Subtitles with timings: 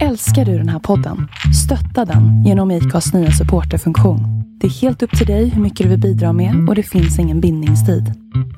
[0.00, 1.28] Älskar du den här podden?
[1.64, 4.20] Stötta den genom IKAs nya supporterfunktion.
[4.60, 7.18] Det är helt upp till dig hur mycket du vill bidra med och det finns
[7.18, 8.04] ingen bindningstid.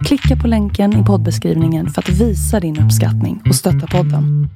[0.05, 4.49] Klicka på länken i poddbeskrivningen för att visa din uppskattning och stötta podden.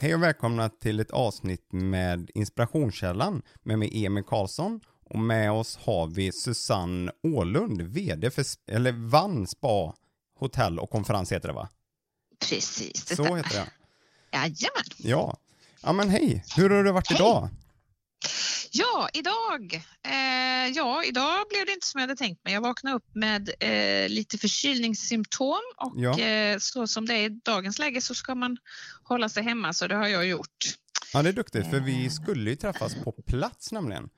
[0.00, 4.80] Hej och välkomna till ett avsnitt med Inspirationskällan med mig Emil Karlsson
[5.12, 9.94] och med oss har vi Susanne Ålund, VD för, eller Vann Spa
[10.38, 11.68] Hotell och konferens heter det va?
[12.48, 13.36] Precis, det Så stämmer.
[13.42, 13.70] heter det.
[14.32, 14.84] Jajamän.
[14.96, 15.36] Ja.
[15.82, 17.16] Ja men hej, hur har det varit Hej.
[17.18, 17.48] idag?
[18.74, 19.74] Ja, idag.
[20.08, 22.52] Eh, ja, idag blev det inte som jag hade tänkt mig.
[22.54, 26.18] Jag vaknade upp med eh, lite förkylningssymptom och Ja.
[26.18, 28.56] eh, så som det är i dagens läge så ska man
[29.02, 30.64] hålla sig hemma så det har jag gjort.
[31.12, 34.08] Ja det är duktigt för vi skulle ju träffas på plats nämligen.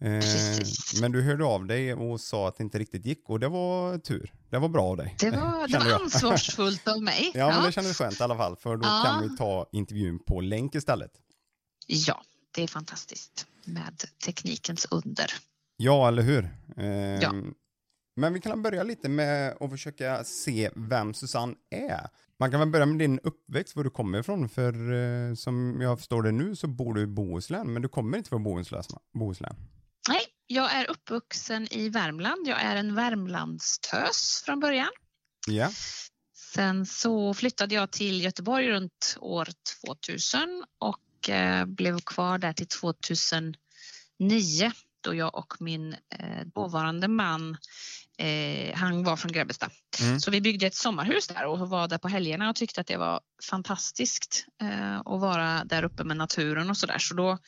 [0.00, 1.00] Eh, Precis.
[1.00, 3.98] men du hörde av dig och sa att det inte riktigt gick och det var
[3.98, 4.32] tur.
[4.50, 5.16] Det var bra av dig.
[5.18, 7.30] Det var, det var ansvarsfullt av mig.
[7.34, 9.02] Ja, men det kändes skönt i alla fall för då Ja.
[9.06, 11.10] kan vi ta intervjun på länk istället.
[11.86, 12.22] ja,
[12.54, 15.26] det är fantastiskt med teknikens under.
[15.76, 16.48] Ja, eller hur?
[16.76, 16.86] Eh,
[17.22, 17.32] Ja.
[18.18, 22.08] Men vi kan börja lite med att försöka se vem Susanne är.
[22.38, 24.48] Man kan väl börja med din uppväxt, var du kommer ifrån.
[24.48, 28.18] För eh, som jag förstår det nu så bor du i Bohuslän, men du kommer
[28.18, 28.82] inte från Bohuslän.
[29.14, 29.56] Bohuslän.
[30.46, 32.46] Jag är uppvuxen i Värmland.
[32.46, 34.90] Jag är en Värmlandstös från början.
[35.46, 35.70] Ja,
[36.56, 39.48] Sen så flyttade jag till Göteborg runt år
[39.84, 43.56] 2000 och eh, blev kvar där till 2009
[45.00, 47.56] då jag och min eh, dåvarande man,
[48.18, 49.70] eh, han var från Grebbestad.
[50.00, 50.20] Mm.
[50.20, 52.96] Så vi byggde ett sommarhus där och var där på helgerna och tyckte att det
[52.96, 54.46] var fantastiskt
[55.04, 56.98] att vara där uppe med naturen och sådär.
[56.98, 57.38] Så då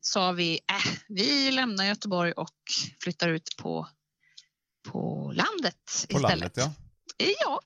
[0.00, 2.54] sa vi, äh, vi lämnar Göteborg och
[3.02, 3.88] flyttar ut på,
[4.88, 5.74] på landet
[6.10, 6.22] på istället.
[6.30, 6.72] landet ja.
[7.40, 7.60] Ja,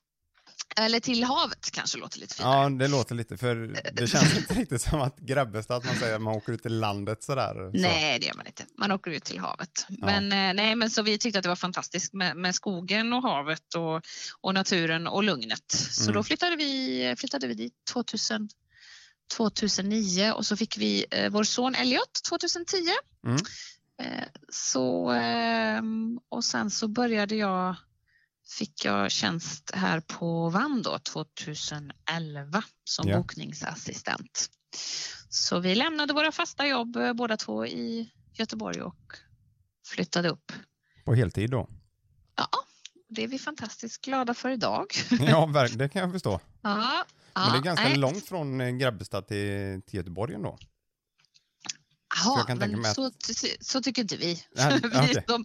[0.76, 2.62] eller till havet kanske låter lite finare.
[2.62, 3.54] Ja, det låter lite, för
[3.92, 6.78] det känns inte riktigt som att Grebbestad, att man säger att man åker ut till
[6.80, 7.54] landet sådär.
[7.54, 7.78] Så.
[7.82, 8.66] Nej, det gör man inte.
[8.78, 9.86] Man åker ut till havet.
[9.88, 13.22] Men, eh, nej, men så vi tyckte att det var fantastiskt med, med skogen och
[13.22, 14.02] havet och,
[14.40, 15.70] och naturen och lugnet.
[15.72, 16.14] Så Mm.
[16.14, 18.48] då flyttade vi, flyttade vi dit 2000,
[19.36, 22.76] 2009 och så fick vi eh, vår son Elliot 2010.
[23.26, 23.36] Mm.
[24.02, 27.76] Eh, så, ehm, och sen så började jag,
[28.58, 33.16] fick jag tjänst här på Vann då 2011 som Ja.
[33.16, 34.50] bokningsassistent.
[35.28, 39.16] Så vi lämnade våra fasta jobb eh, båda två i Göteborg och
[39.86, 40.52] flyttade upp.
[41.04, 41.68] På heltid då.
[42.36, 42.48] Ja,
[43.08, 44.86] det är vi fantastiskt glada för idag.
[45.10, 46.40] Ja, det kan jag förstå.
[46.62, 47.96] Ja, Men det är ganska nej.
[47.96, 50.58] långt från eh, Grebbestad till, till Göteborg ändå.
[52.24, 53.10] Ja, men att- så,
[53.60, 54.42] så tycker inte vi.
[54.56, 55.24] Nej, vi okej.
[55.28, 55.44] som,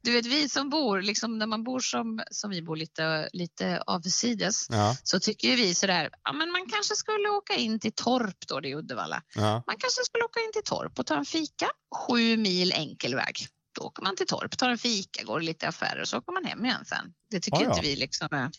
[0.00, 3.82] du vet, vi som bor, liksom, när man bor som, som vi bor lite, lite
[3.86, 8.36] avsides, Ja, så tycker vi sådär, ja men man kanske skulle åka in till Torp
[8.48, 9.22] då, det är Uddevalla.
[9.34, 9.62] ja.
[9.66, 13.34] Man kanske skulle åka in till Torp och ta en fika, sju mil enkel väg.
[13.78, 16.44] Då åker man till Torp, tar en fika, går lite affärer och så åker man
[16.44, 17.12] hem igen sen.
[17.30, 17.70] Det tycker Ja, ja.
[17.70, 18.50] inte vi liksom är,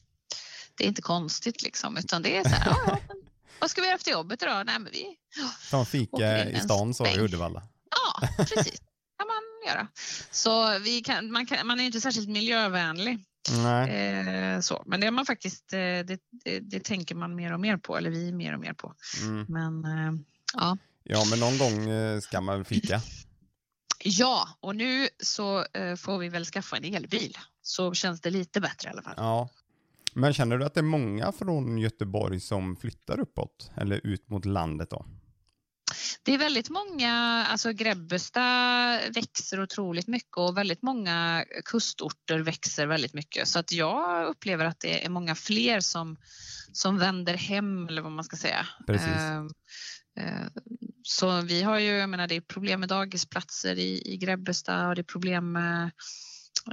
[0.81, 2.97] det är inte konstigt liksom, utan det är så här, ja,
[3.59, 4.65] vad ska vi göra efter jobbet idag?
[4.65, 5.05] Nej, men vi,
[5.71, 7.19] Ta fika i stan så i.
[7.19, 7.63] Uddevalla.
[7.89, 8.81] Ja, precis.
[9.17, 9.87] kan man göra.
[10.31, 13.25] Så vi kan, man, kan, man är inte särskilt miljövänlig.
[13.51, 13.89] Nej.
[13.89, 14.83] Eh, så.
[14.85, 17.97] Men det är man faktiskt, eh, det, det, det tänker man mer och mer på,
[17.97, 18.93] eller vi mer och mer på.
[19.21, 19.45] Mm.
[19.49, 20.21] Men eh,
[20.53, 20.77] ja.
[21.03, 23.01] Ja, men någon gång eh, ska man väl fika.
[24.03, 27.37] ja, och nu så eh, får vi väl skaffa en elbil.
[27.61, 29.13] Så känns det lite bättre i alla fall.
[29.17, 29.49] Ja.
[30.15, 33.71] Men känner du att det är många från Göteborg som flyttar uppåt?
[33.75, 35.05] Eller ut mot landet då?
[36.23, 43.13] Det är väldigt många, alltså Grebbestad växer otroligt mycket och väldigt många kustorter växer väldigt
[43.13, 43.47] mycket.
[43.47, 46.17] Så att jag upplever att det är många fler som,
[46.73, 48.67] som vänder hem eller vad man ska säga.
[48.87, 49.07] Precis.
[49.07, 49.45] Eh,
[50.19, 50.47] eh,
[51.03, 54.95] Så vi har ju, jag menar det är problem med dagisplatser i, i Grebbestad och
[54.95, 55.91] det är problem med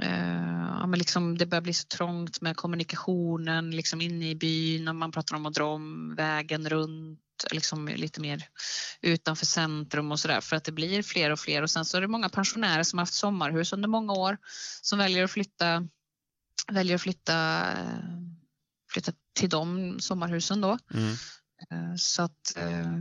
[0.01, 0.58] eh,
[0.89, 5.11] men liksom det börjar bli så trångt med kommunikationen liksom inne i byn och man
[5.11, 7.19] pratar om att dra om vägen runt
[7.51, 8.47] liksom lite mer
[9.01, 12.01] utanför centrum och sådär för att det blir fler och fler och sen så är
[12.01, 14.37] det många pensionärer som har haft sommarhus under många år
[14.81, 15.87] som väljer att flytta
[16.71, 18.09] väljer att flytta, eh,
[18.91, 20.77] flytta till de sommarhusen då.
[20.93, 21.11] Mm.
[21.71, 22.91] Eh, Så att eh,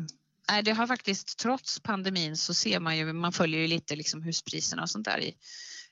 [0.50, 4.22] nej, det har faktiskt trots pandemin så ser man ju, man följer ju lite liksom
[4.22, 5.34] huspriserna och sånt där i,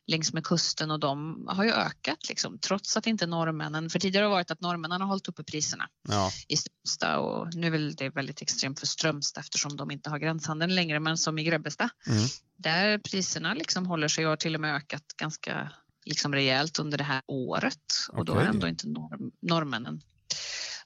[0.06, 4.22] längs med kusten och de har ju ökat liksom, trots att inte norrmännen, för tidigare
[4.22, 7.96] har det varit att norrmännen har hållit uppe priserna Ja, i Strömstad och nu är
[7.96, 11.90] det väldigt extremt för Strömstad eftersom de inte har gränshandeln längre men som i Grebbestad
[12.06, 12.26] mm.
[12.56, 15.72] där priserna liksom håller sig och har till och med ökat ganska
[16.04, 20.00] liksom rejält under det här året och då har ändå inte norr, norrmännen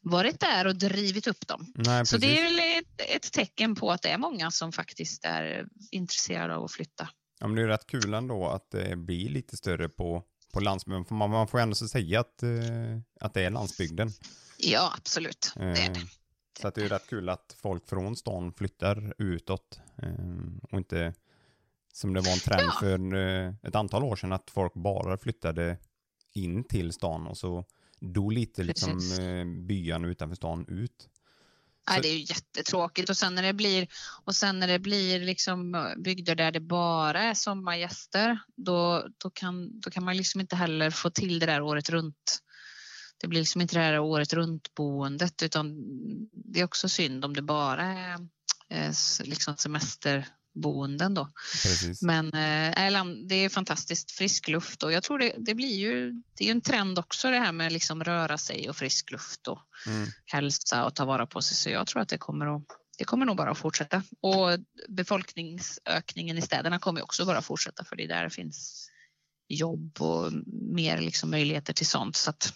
[0.00, 1.72] varit där och drivit upp dem.
[1.74, 5.24] Nej, Så det är väl ett, ett tecken på att det är många som faktiskt
[5.24, 7.08] är intresserade av att flytta.
[7.40, 10.22] Ja, men det är rätt kul ändå att det blir lite större på,
[10.52, 11.04] på landsbygden.
[11.04, 12.50] För man, man får ändå säga att, eh,
[13.20, 14.10] att det är landsbygden.
[14.58, 15.52] Ja, absolut.
[15.56, 16.00] Det är Eh, det.
[16.60, 19.80] Så att det är rätt kul att folk från stan flyttar utåt.
[20.02, 20.14] Eh,
[20.62, 21.14] och inte
[21.92, 22.76] som det var en trend Ja.
[22.80, 25.76] för eh, ett antal år sedan att folk bara flyttade
[26.32, 27.64] in till stan och så
[28.00, 29.18] dog lite liksom Precis.
[29.18, 31.08] eh, byarna utanför stan ut.
[31.88, 33.88] Nej, det är ju jättetråkigt och sen när det blir
[34.24, 39.80] och sen när det blir liksom bygder där det bara är sommargäster då, då, kan,
[39.80, 42.38] då kan man liksom inte heller få till det där året runt.
[43.20, 45.76] Det blir liksom inte det här året runt boendet utan
[46.32, 48.14] det är också synd om det bara är
[48.68, 49.20] eh, s-
[50.54, 51.28] semesterboenden då.
[51.62, 52.02] Precis.
[52.02, 56.46] Men eh, det är fantastiskt frisk luft och jag tror det, det blir ju, det
[56.46, 60.08] är en trend också det här med liksom röra sig och frisk luft och Mm.
[60.26, 61.56] hälsa och ta vara på sig.
[61.56, 62.62] Så jag tror att det kommer att
[62.98, 64.02] det kommer nog bara att fortsätta.
[64.20, 64.58] Och
[64.88, 68.88] befolkningsökningen i städerna kommer också bara att fortsätta för det är där det finns
[69.48, 70.32] jobb och
[70.72, 72.16] mer liksom möjligheter till sånt.
[72.16, 72.54] Så att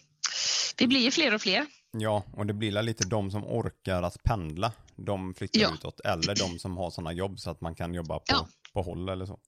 [0.76, 1.66] vi blir fler och fler.
[1.96, 4.72] Ja, och det blir lite de som orkar att pendla.
[4.96, 5.70] De flyttar Ja.
[5.74, 6.00] utåt.
[6.00, 8.48] Eller de som har sådana jobb så att man kan jobba på, Ja.
[8.72, 9.38] på håll eller så.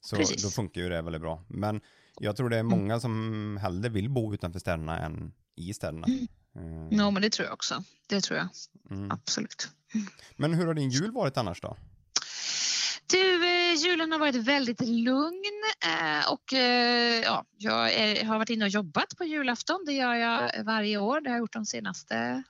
[0.00, 0.42] Så Precis.
[0.42, 1.42] då funkar ju det väldigt bra.
[1.48, 1.80] Men
[2.20, 2.78] jag tror det är Mm.
[2.78, 6.06] många som hellre vill bo utanför städerna än i städerna.
[6.56, 7.84] Eh, Ja, men det tror jag också.
[8.08, 8.48] Det tror jag
[8.90, 9.10] Mm.
[9.10, 9.68] absolut.
[10.36, 11.76] Men hur har din jul varit annars då?
[13.06, 17.74] Du, eh, julen har varit väldigt lugn eh, och eh, ja, jag
[18.24, 19.84] har varit inne och jobbat på julafton.
[19.86, 21.20] Det gör jag varje år.
[21.20, 22.42] Det har jag gjort de senaste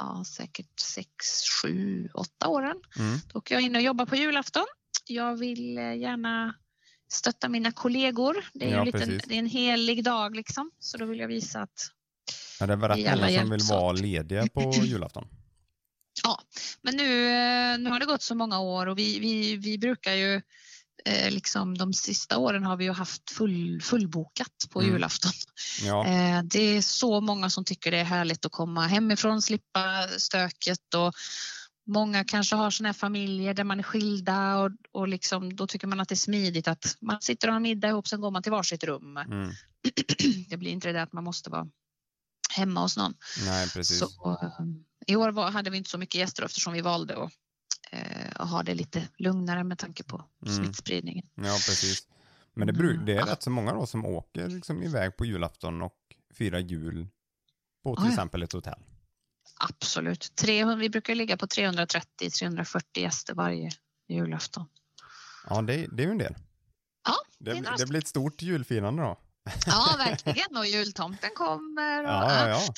[0.00, 1.16] ja, säkert sex,
[1.62, 2.76] sju, åtta åren.
[2.98, 3.18] Mm.
[3.32, 4.66] Då åker jag in och jobbar på julafton.
[5.06, 6.54] Jag vill gärna
[7.12, 8.36] stötta mina kollegor.
[8.52, 10.70] Det är, Ja, en, liten, det är en helig dag liksom.
[10.78, 11.90] Så då vill jag visa att
[12.60, 15.28] Ja, det är rätt Vi alla många som vill vara lediga på julafton.
[16.22, 16.40] Ja,
[16.86, 20.12] men nu, eh, nu har det gått så många år och vi, vi, vi brukar
[20.14, 20.34] ju
[21.04, 24.92] eh, liksom de sista åren har vi ju haft full, fullbokat på Mm.
[24.92, 25.32] julafton.
[25.82, 30.08] Ja, Eh, det är så många som tycker det är härligt att komma hemifrån, slippa
[30.18, 31.14] stöket och
[31.86, 35.86] många kanske har såna här familjer där man är skilda och, och liksom, då tycker
[35.86, 38.42] man att det är smidigt att man sitter och har middag ihop, sen går man
[38.42, 39.16] till varsitt rum.
[39.16, 39.52] mm.
[40.48, 41.66] Det blir inte det där att man måste vara
[42.50, 43.14] hemma hos någon.
[43.46, 43.98] nej precis.
[43.98, 44.04] Så,
[44.42, 44.60] eh,
[45.06, 47.32] I år var, hade vi inte så mycket gäster eftersom vi valde att,
[47.90, 50.56] eh, att ha det lite lugnare med tanke på Mm.
[50.56, 51.26] smittspridningen.
[51.34, 52.08] Ja, precis.
[52.54, 53.28] Men det, bru- det är Mm.
[53.28, 55.96] rätt så många då som åker liksom iväg på julafton och
[56.34, 57.08] firar jul
[57.82, 58.12] på till Ja, ja.
[58.12, 58.78] exempel ett hotell.
[59.58, 60.32] Absolut.
[60.36, 63.70] 300, vi brukar ligga på 330-340 gäster varje
[64.08, 64.64] julafton.
[65.48, 66.34] Ja, det, det är ju en del.
[67.04, 69.18] Ja, Det, det det blir ett stort julfirande då.
[69.66, 70.56] Ja, verkligen.
[70.56, 72.04] Och jultomten kommer.
[72.04, 72.72] Och, Ja, ja, ja.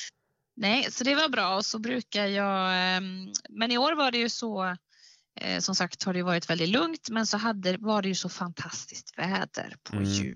[0.61, 1.55] Nej, så det var bra.
[1.55, 2.71] Och så brukar jag...
[2.97, 4.75] ehm, Men i år var det ju så...
[5.41, 8.29] eh, Som sagt har det varit väldigt lugnt, men så hade, var det ju så
[8.29, 10.05] fantastiskt väder på Mm.
[10.09, 10.35] juldagen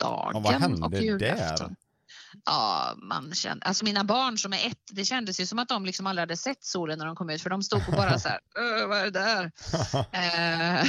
[0.00, 1.68] Ja, vad hände och julafton.
[1.68, 1.76] där?
[2.44, 5.84] Ja, man kände, alltså mina barn som är ett, det kändes ju som att de
[5.86, 8.28] liksom aldrig hade sett solen när de kom ut för de stod och bara så
[8.28, 9.52] här, "Öh, vad är det där?
[10.12, 10.86] Eh,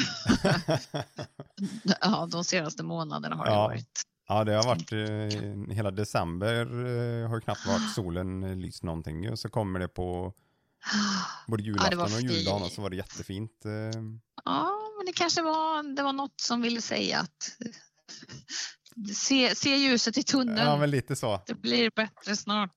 [2.02, 3.58] ja, de senaste månaderna har det Ja.
[3.68, 4.02] varit.
[4.30, 6.62] Ja, det har varit eh, hela december
[7.22, 10.34] eh, har knappt varit solen eh, lyst någonting och så kommer det på
[11.48, 13.66] både julafton var och juldagen och så var det jättefint.
[13.66, 14.02] Eh,
[14.46, 17.58] Ja, men det kanske var, det var något som ville säga att
[19.16, 20.58] se, se ljuset i tunneln.
[20.68, 21.42] ja, men lite så.
[21.48, 22.76] Det blir bättre snart.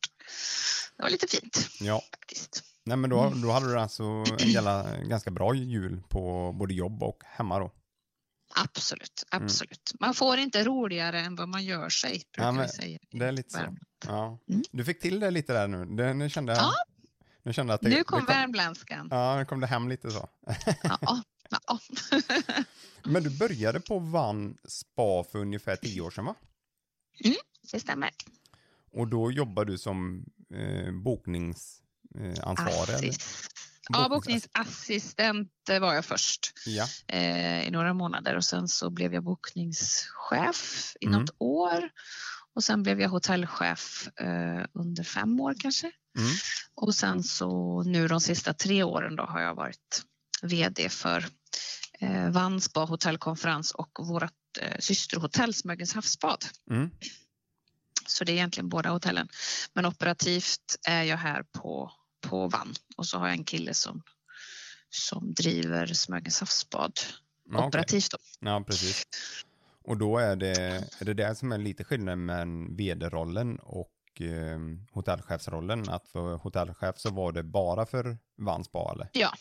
[0.97, 2.63] Det var lite fint Ja, faktiskt.
[2.85, 4.03] nej men då, då hade du alltså
[4.41, 7.73] en jävla, ganska bra jul på både jobb och hemma då.
[8.55, 9.45] Absolut, Mm.
[9.45, 9.93] absolut.
[10.01, 12.99] Man får inte roligare än vad man gör sig, brukar Ja, vi säga.
[13.11, 13.77] Det är lite så.
[14.07, 14.39] Ja.
[14.49, 14.63] Mm.
[14.73, 15.85] Du fick till det lite där nu.
[15.97, 16.53] Det, nu kände.
[16.53, 16.73] Ja.
[17.43, 19.09] Nu kände att det, Nu kom det kom, värmländskan.
[19.11, 20.29] Ja, nu kom det hem lite så.
[20.83, 21.23] Ja,
[21.67, 21.79] ja.
[23.05, 26.35] Men du började på Vann Spa för ungefär tio år sedan va?
[27.73, 28.11] det stämmer.
[28.93, 33.09] Och då jobbade du som eh, bokningsansvarig?
[33.09, 33.15] Eh,
[33.93, 36.87] Ja, bokningsassistent eh, var jag först Ja.
[37.09, 41.21] eh, i några månader och sen så blev jag bokningschef i Mm.
[41.21, 41.91] något år
[42.55, 45.91] och sen blev jag hotellchef eh, under fem år kanske.
[46.19, 46.31] Mm.
[46.75, 50.03] Och sen så nu de sista tre åren då har jag varit
[50.43, 51.27] VD för
[52.01, 56.45] eh, Vanspa hotellkonferens och vårt eh, systerhotell Smögens havsbad.
[56.71, 56.91] Mm.
[58.07, 59.29] Så det är egentligen båda hotellen.
[59.73, 64.03] Men operativt är jag här på, på Vann och så har jag en kille som,
[64.91, 66.93] som driver Smögens havsbad
[67.51, 68.11] Ja, operativt.
[68.11, 68.19] Då.
[68.41, 69.03] ja, precis.
[69.85, 70.57] Och då är det,
[71.01, 74.59] är det det som är lite skillnad med vd-rollen och eh,
[74.93, 75.89] hotellchefsrollen?
[75.89, 79.09] Att för hotellchef så var det bara för Vanspa eller?
[79.13, 79.33] Ja,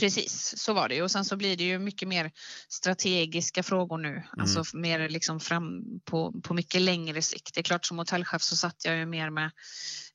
[0.00, 2.30] Precis, så var det och sen så blir det ju mycket mer
[2.68, 4.24] strategiska frågor nu, mm.
[4.38, 7.54] alltså mer liksom fram på, på mycket längre sikt.
[7.54, 9.50] Det är klart som hotellchef så satt jag ju mer med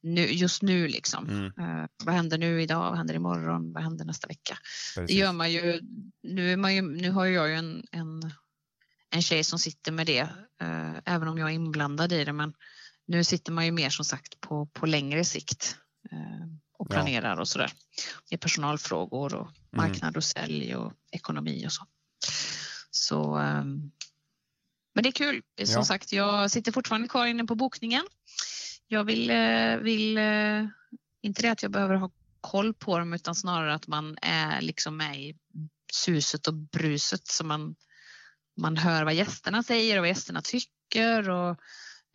[0.01, 1.29] nu, just nu liksom.
[1.29, 1.45] Mm.
[1.45, 2.89] Uh, vad händer nu idag?
[2.89, 3.73] Vad händer imorgon?
[3.73, 4.57] Vad händer nästa vecka?
[4.95, 5.07] Precis.
[5.07, 5.81] Det gör man ju.
[6.23, 8.31] Nu, är man ju, nu har jag ju en, en,
[9.09, 10.23] en tjej som sitter med det,
[10.63, 12.53] uh, även om jag är inblandad i det, men
[13.07, 15.77] nu sitter man ju mer som sagt på, på längre sikt.
[16.13, 16.45] Uh,
[16.79, 17.71] och planerar och sådär.
[18.29, 19.53] I personalfrågor och mm.
[19.71, 21.85] marknad och sälj och ekonomi och så.
[22.91, 23.91] Så um,
[24.95, 25.41] men det är kul.
[25.63, 25.85] Som ja.
[25.85, 28.03] sagt, jag sitter fortfarande kvar inne på bokningen.
[28.87, 30.67] Jag vill, eh, vill eh,
[31.21, 34.97] inte det att jag behöver ha koll på dem utan snarare att man är liksom
[34.97, 35.35] med i
[35.93, 37.75] suset och bruset så man,
[38.57, 41.59] man hör vad gästerna säger och vad gästerna tycker och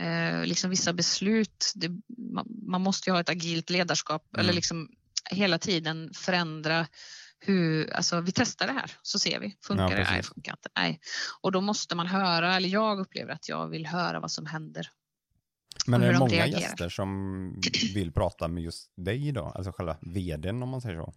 [0.00, 1.72] eh, liksom vissa beslut.
[1.74, 1.88] Det,
[2.32, 4.44] man, man, måste ju ha ett agilt ledarskap mm.
[4.44, 4.88] eller liksom
[5.30, 6.86] hela tiden förändra
[7.38, 10.10] hur, alltså vi testar det här så ser vi, funkar ja, det?
[10.10, 10.68] Nej, funkar inte.
[10.76, 11.00] Nej.
[11.40, 14.90] Och då måste man höra, eller jag upplever att jag vill höra vad som händer.
[15.86, 16.60] Men är det många reagerar.
[16.60, 17.60] gäster som
[17.94, 19.52] vill prata med just dig idag?
[19.56, 21.14] Alltså själva vdn om man säger så?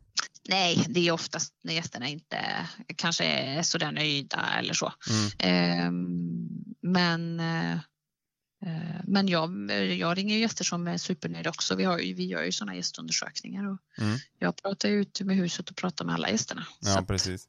[0.50, 4.94] Nej, det är oftast när gästerna inte kanske är sådär nöjda eller så.
[5.42, 5.88] Mm.
[5.88, 6.44] Um,
[6.82, 7.80] men Eh,
[9.04, 11.76] men jag, jag ringer gäster som är supernöjda också.
[11.76, 14.18] Vi, har, vi gör ju sådana gästundersökningar och mm.
[14.40, 16.68] jag pratar ut med huset och pratar med alla gästerna.
[16.82, 17.48] Ja, att, precis.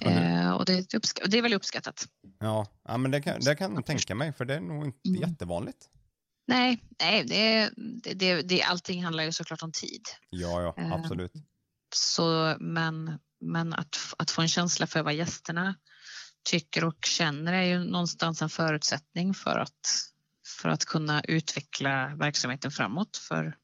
[0.00, 2.08] Och det, eh, och det, och det är väldigt uppskattat.
[2.38, 5.08] Ja, ja men det kan, det kan jag tänka mig för det är nog inte
[5.08, 5.20] mm.
[5.20, 5.88] jättevanligt.
[6.46, 7.70] Nej, nej det,
[8.14, 10.02] det, det, allting handlar ju såklart om tid.
[10.30, 11.32] Ja, ja, eh, absolut.
[11.94, 15.74] Så, men men att, att få en känsla för vad gästerna
[16.46, 20.10] tycker och känner är ju någonstans en förutsättning för att,
[20.60, 23.16] för att kunna utveckla verksamheten framåt.
[23.16, 23.56] För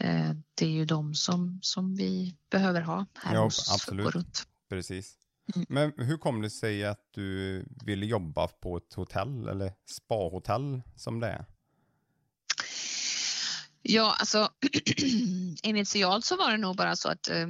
[0.00, 4.14] eh, det är ju de som, som vi behöver ha här ja, hos absolut.
[4.14, 4.46] runt.
[4.68, 5.16] Precis.
[5.54, 5.66] Mm.
[5.68, 11.20] Men hur kom det sig att du ville jobba på ett hotell eller spahotell som
[11.20, 11.44] det är?
[13.82, 14.48] Ja, alltså
[15.62, 17.46] initialt så var det nog bara så att eh,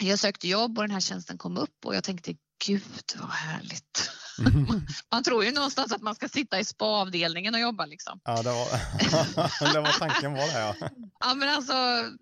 [0.00, 2.34] jag sökte jobb och den här tjänsten kom upp och jag tänkte
[2.66, 4.10] gud vad härligt.
[4.38, 4.66] Mm.
[5.10, 8.20] man tror ju någonstans att man ska sitta i spaavdelningen och jobba liksom.
[8.24, 8.68] Ja, det var,
[9.72, 10.74] det var tanken var det ja.
[11.20, 11.72] Ja, men alltså,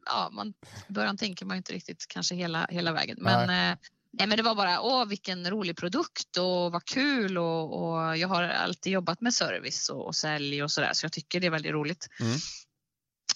[0.07, 0.55] ja, man,
[0.89, 3.17] början tänker man inte riktigt kanske hela, hela vägen.
[3.21, 3.71] Men, nej.
[3.71, 3.77] Eh,
[4.13, 8.29] nej, men det var bara, åh vilken rolig produkt och vad kul och, och jag
[8.29, 11.51] har alltid jobbat med service och, och sälj och sådär så jag tycker det är
[11.51, 12.09] väldigt roligt.
[12.21, 12.39] Mm.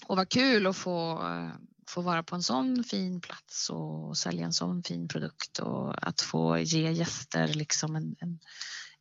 [0.05, 1.51] Och vad kul att få eh,
[1.91, 6.21] få vara på en sån fin plats och sälja en sån fin produkt och att
[6.21, 8.39] få ge gäster liksom en, en,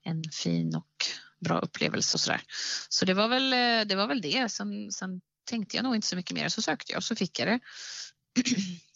[0.02, 1.04] en fin och
[1.40, 2.42] bra upplevelse och sådär.
[2.88, 3.94] Så det var väl eh, det.
[3.97, 4.52] Var väl det.
[4.52, 7.38] Sen, sen tänkte jag nog inte så mycket mer så sökte jag och så fick
[7.38, 7.61] jag det.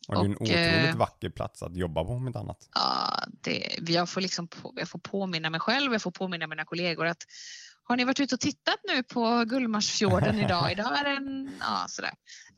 [0.09, 2.69] Och det är en otroligt eh, vacker plats att jobba på om inte annat.
[2.75, 7.07] Ja, det, jag, får liksom, jag får påminna mig själv, jag får påminna mina kollegor
[7.07, 7.23] att
[7.85, 10.73] har ni varit ute och tittat nu på Gullmarsfjorden idag?
[10.73, 12.15] Idag är den, ja sådär.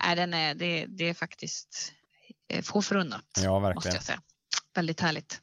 [0.09, 1.92] Äh, den är, det, det är faktiskt
[2.49, 3.25] eh, få förunnat.
[3.42, 3.75] Ja, verkligen.
[3.75, 4.21] Måste jag säga.
[4.75, 5.40] Väldigt härligt.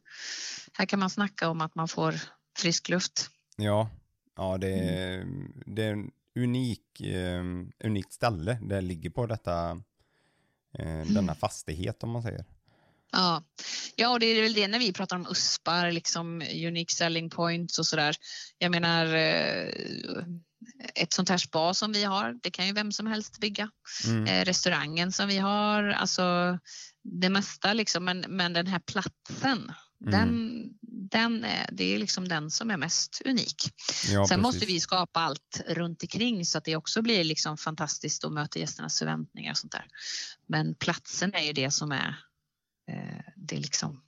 [0.73, 2.15] Här kan man snacka om att man får
[2.57, 3.29] frisk luft.
[3.55, 3.89] Ja,
[4.35, 5.53] ja det, är, mm.
[5.65, 9.71] det är en unik, um, unikt ställe det ligger på detta,
[10.79, 12.45] uh, denna fastighet om man säger.
[13.13, 13.43] Ja.
[13.95, 17.79] ja, och det är väl det när vi pratar om USPar, liksom unique selling points
[17.79, 18.15] och sådär.
[18.57, 19.69] Jag menar eh,
[20.95, 23.69] ett sånt här spa som vi har, det kan ju vem som helst bygga.
[24.05, 24.27] Mm.
[24.27, 26.59] Eh, restaurangen som vi har, alltså
[27.03, 30.11] det mesta liksom, men, men den här platsen, mm.
[30.11, 30.63] den,
[31.11, 33.71] den är, det är liksom den som är mest unik.
[34.11, 34.37] Ja, Sen precis.
[34.37, 38.59] måste vi skapa allt runt omkring så att det också blir liksom fantastiskt och möter
[38.59, 39.85] gästernas förväntningar och sånt där.
[40.47, 42.15] Men platsen är ju det som är
[43.35, 44.01] det, är liksom,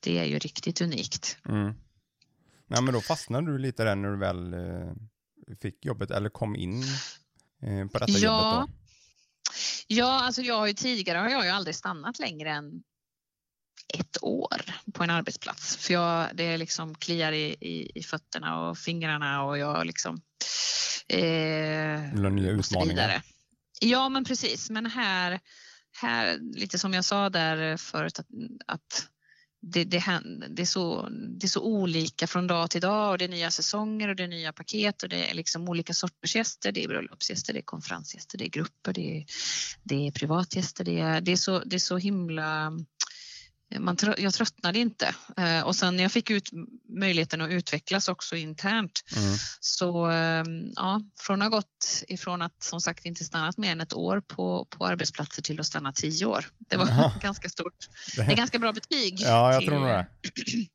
[0.00, 1.38] det är ju riktigt unikt.
[1.48, 1.74] Mm.
[2.66, 4.92] Ja, men då fastnade du lite där när du väl eh,
[5.60, 6.82] fick jobbet eller kom in
[7.62, 8.54] eh, på detta ja.
[8.54, 8.82] jobbet då?
[9.86, 12.82] Ja, alltså jag har ju tidigare har jag ju aldrig stannat längre än
[13.94, 14.62] ett år
[14.94, 15.76] på en arbetsplats.
[15.76, 20.20] För jag, det liksom kliar i, i, i fötterna och fingrarna och jag liksom...
[21.08, 21.20] Eh,
[22.30, 23.22] nya utmaningar.
[23.80, 24.70] Ja, men precis.
[24.70, 25.40] Men här
[26.02, 28.26] här, lite som jag sa där förut, att,
[28.66, 29.08] att
[29.62, 30.04] det, det,
[30.48, 33.50] det, är så, det är så olika från dag till dag och det är nya
[33.50, 36.72] säsonger och det är nya paket och det är liksom olika sorters gäster.
[36.72, 39.24] Det är bröllopsgäster, det är konferensgäster, det är grupper, det är,
[39.82, 40.84] det är privatgäster.
[40.84, 42.72] Det är, det, är så, det är så himla
[43.78, 45.14] man, jag tröttnade inte.
[45.36, 46.50] Eh, och sen när jag fick ut
[46.88, 49.36] möjligheten att utvecklas också internt mm.
[49.60, 53.80] så ehm, ja, från att ha gått ifrån att som sagt inte stannat mer än
[53.80, 56.44] ett år på, på arbetsplatser till att stanna tio år.
[56.58, 57.12] Det var Aha.
[57.22, 57.88] ganska stort.
[58.16, 59.20] Det är ganska bra betyg.
[59.20, 59.68] Ja, jag till...
[59.68, 60.06] tror det.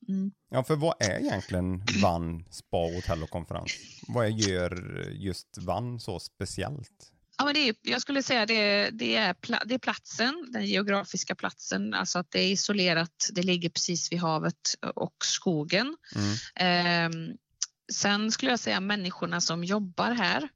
[0.09, 0.31] Mm.
[0.49, 3.71] Ja, för vad är egentligen Vann Spa, Hotell och Konferens?
[4.07, 7.11] Vad gör just Vann så speciellt?
[7.37, 11.35] Ja, men det är, jag skulle säga det, det, är, det är platsen, den geografiska
[11.35, 15.97] platsen, alltså att det är isolerat, det ligger precis vid havet och skogen.
[16.15, 16.35] Mm.
[16.55, 17.35] Eh,
[17.93, 20.49] sen skulle jag säga människorna som jobbar här.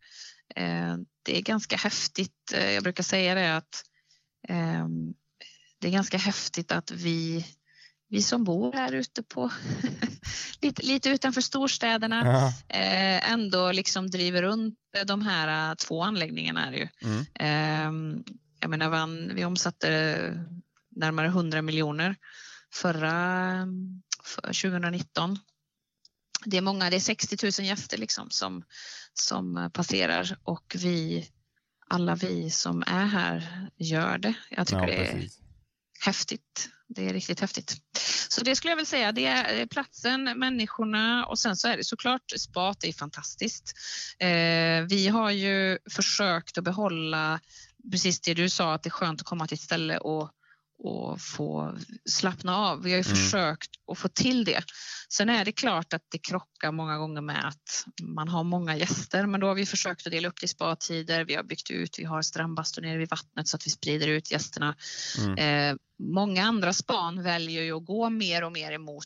[0.55, 3.83] Eh, det är ganska häftigt, eh, jag brukar säga det att
[4.50, 4.88] eh,
[5.79, 7.45] det är ganska häftigt att vi
[8.12, 9.51] vi som bor här ute på
[10.62, 12.48] lite, lite utanför storstäderna ja.
[12.77, 16.68] eh, ändå liksom driver runt de här uh, två anläggningarna.
[16.68, 16.88] Är ju.
[17.01, 17.25] Mm.
[17.36, 18.24] Eh,
[18.60, 20.48] jag menar, van, vi omsatte
[20.96, 22.15] närmare 100 miljoner
[22.74, 23.68] förra
[24.24, 25.39] för 2019.
[26.46, 28.63] Det är många, det är 60 000 gäster liksom som,
[29.13, 31.30] som passerar och vi,
[31.88, 34.34] alla vi som är här gör det.
[34.50, 35.30] Jag tycker ja, det är
[36.06, 36.70] häftigt.
[36.95, 37.75] Det är riktigt häftigt.
[38.29, 41.83] Så det skulle jag väl säga, det är platsen, människorna och sen så är det
[41.83, 43.74] såklart spat är fantastiskt.
[44.19, 47.39] Eh, vi har ju försökt att behålla
[47.91, 50.31] precis det du sa att det är skönt att komma till ett ställe och
[50.83, 52.83] och få slappna av.
[52.83, 53.15] Vi har ju mm.
[53.15, 54.63] försökt att få till det.
[55.10, 59.25] Sen är det klart att det krockar många gånger med att man har många gäster,
[59.25, 61.25] men då har vi försökt att dela upp det i spatider.
[61.25, 64.31] Vi har byggt ut, vi har strandbastu nere vid vattnet så att vi sprider ut
[64.31, 64.75] gästerna.
[65.17, 65.38] Mm.
[65.38, 69.05] Eh, många andra span väljer ju att gå mer och mer emot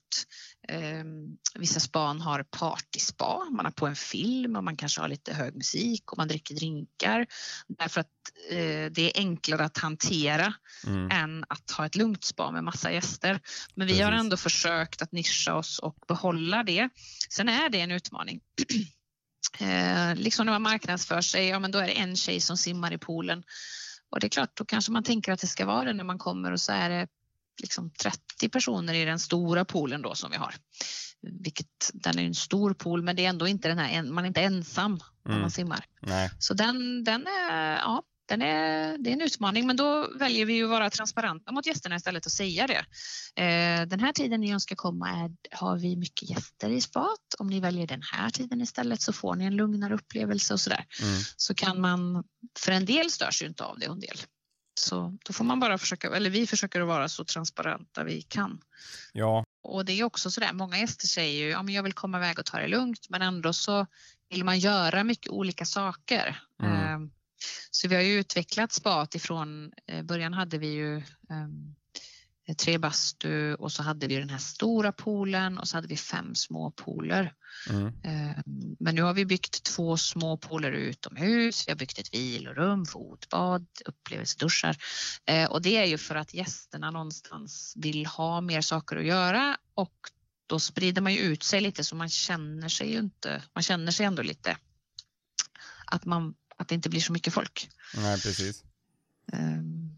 [0.68, 1.04] eh,
[1.56, 5.56] vissa span har partyspa, man har på en film och man kanske har lite hög
[5.56, 7.28] musik och man dricker drinkar
[7.68, 8.08] därför att
[8.50, 10.54] eh, det är enklare att hantera
[10.88, 11.12] mm.
[11.12, 13.40] än att ha ett lugnt spa med massa gäster.
[13.76, 14.06] Men vi Precis.
[14.06, 16.90] har ändå försökt att nischa oss och behålla det.
[17.30, 18.42] Sen är det en utmaning.
[19.60, 22.94] eh, liksom när man marknadsför sig, ja men då är det en tjej som simmar
[22.94, 23.44] i poolen
[24.10, 26.18] och det är klart, då kanske man tänker att det ska vara det när man
[26.18, 27.08] kommer och så är det
[27.62, 30.56] liksom 30 personer i den stora poolen då som vi har.
[31.22, 34.28] Vilket, den är en stor pool men det är ändå inte den här, man är
[34.28, 35.42] inte ensam när mm.
[35.42, 35.86] man simmar.
[36.02, 36.32] Nej.
[36.40, 40.64] Så den, den är, ja, den är, det är en utmaning men då väljer vi
[40.64, 42.86] att vara transparenta mot gästerna istället och säga det.
[43.44, 47.36] Eh, den här tiden ni önskar komma är, har vi mycket gäster i spat.
[47.40, 50.86] Om ni väljer den här tiden istället så får ni en lugnare upplevelse och sådär.
[51.02, 51.22] Mm.
[51.38, 52.24] Så kan man,
[52.60, 54.18] för en del störs ju inte av det och en del.
[54.80, 58.62] Så då får man bara försöka, eller vi försöker att vara så transparenta vi kan.
[59.14, 59.44] Ja.
[59.64, 62.40] Och det är också sådär, många gäster säger ju, ja men jag vill komma iväg
[62.40, 63.88] och ta det lugnt men ändå så
[64.30, 66.40] vill man göra mycket olika saker.
[66.64, 66.74] Mm.
[66.74, 67.10] Eh,
[67.72, 70.96] så vi har ju utvecklat spat ifrån, eh, början hade vi ju
[71.30, 71.76] um,
[72.58, 76.36] tre bastu och så hade vi den här stora poolen och så hade vi fem
[76.36, 77.34] små pooler.
[77.70, 77.86] Mm.
[77.86, 82.86] Um, men nu har vi byggt två små pooler utomhus, vi har byggt ett vilorum,
[82.86, 84.78] fotbad, upplevelseduschar
[85.32, 89.58] uh, och det är ju för att gästerna någonstans vill ha mer saker att göra
[89.74, 89.96] och
[90.48, 93.92] då sprider man ju ut sig lite så man känner sig ju inte, man känner
[93.92, 94.58] sig ändå lite
[95.86, 97.70] att man att det inte blir så mycket folk.
[97.96, 98.64] Nej, precis.
[99.34, 99.98] Um,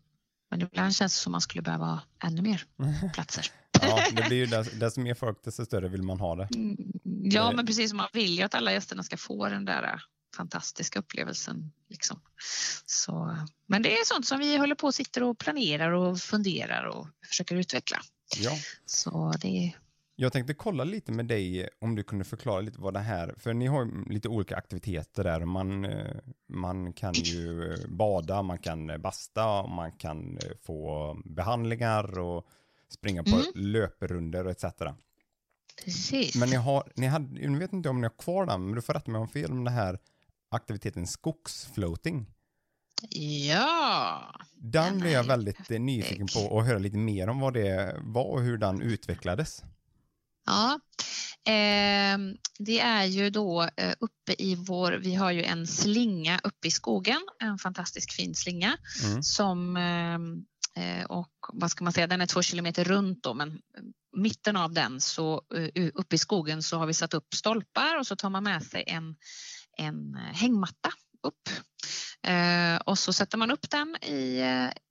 [0.50, 2.66] men ibland känns det som man skulle behöva ännu mer
[3.14, 3.52] platser.
[3.82, 4.46] ja, det blir ju
[4.80, 6.50] desto mer folk desto större vill man ha det.
[6.56, 6.78] Mm,
[7.24, 7.94] ja, men precis.
[7.94, 10.00] Man vill ju att alla gästerna ska få den där äh,
[10.36, 11.72] fantastiska upplevelsen.
[11.90, 12.22] Liksom.
[12.86, 16.84] Så, men det är sånt som vi håller på och sitter och planerar och funderar
[16.84, 18.02] och försöker utveckla.
[18.38, 18.52] Ja.
[18.86, 19.74] Så det,
[20.20, 23.54] jag tänkte kolla lite med dig om du kunde förklara lite vad det här, för
[23.54, 25.46] ni har lite olika aktiviteter där.
[25.46, 26.16] Man, eh,
[26.50, 32.48] man kan ju eh, bada, man kan basta, man kan eh, få behandlingar och
[32.90, 33.46] springa på mm.
[33.56, 34.66] löperunder och etc.
[35.86, 36.36] Precis.
[36.36, 38.82] Men ni har, ni hade, jag vet inte om ni har kvar den, men du
[38.82, 40.00] får rätta mig om fel om det här
[40.50, 42.26] aktiviteten skogsfloating.
[43.50, 44.36] Ja!
[44.56, 48.42] Den blev jag väldigt nyfiken på att höra lite mer om vad det var och
[48.42, 49.64] hur den utvecklades.
[50.48, 50.80] Ja,
[51.46, 52.18] eh,
[52.60, 56.72] det är ju då eh, uppe i vår, vi har ju en slinga uppe i
[56.72, 59.24] skogen, en fantastisk fin slinga mm.
[59.24, 63.62] som ehm, eh, och vad ska man säga, den är två kilometer runt då, men
[64.18, 68.08] mitten av den så uh, uppe i skogen så har vi satt upp stolpar och
[68.08, 69.16] så tar man med sig en,
[69.78, 70.92] en hängmatta
[71.24, 71.50] upp.
[72.28, 74.44] Eh, och så sätter man upp den i,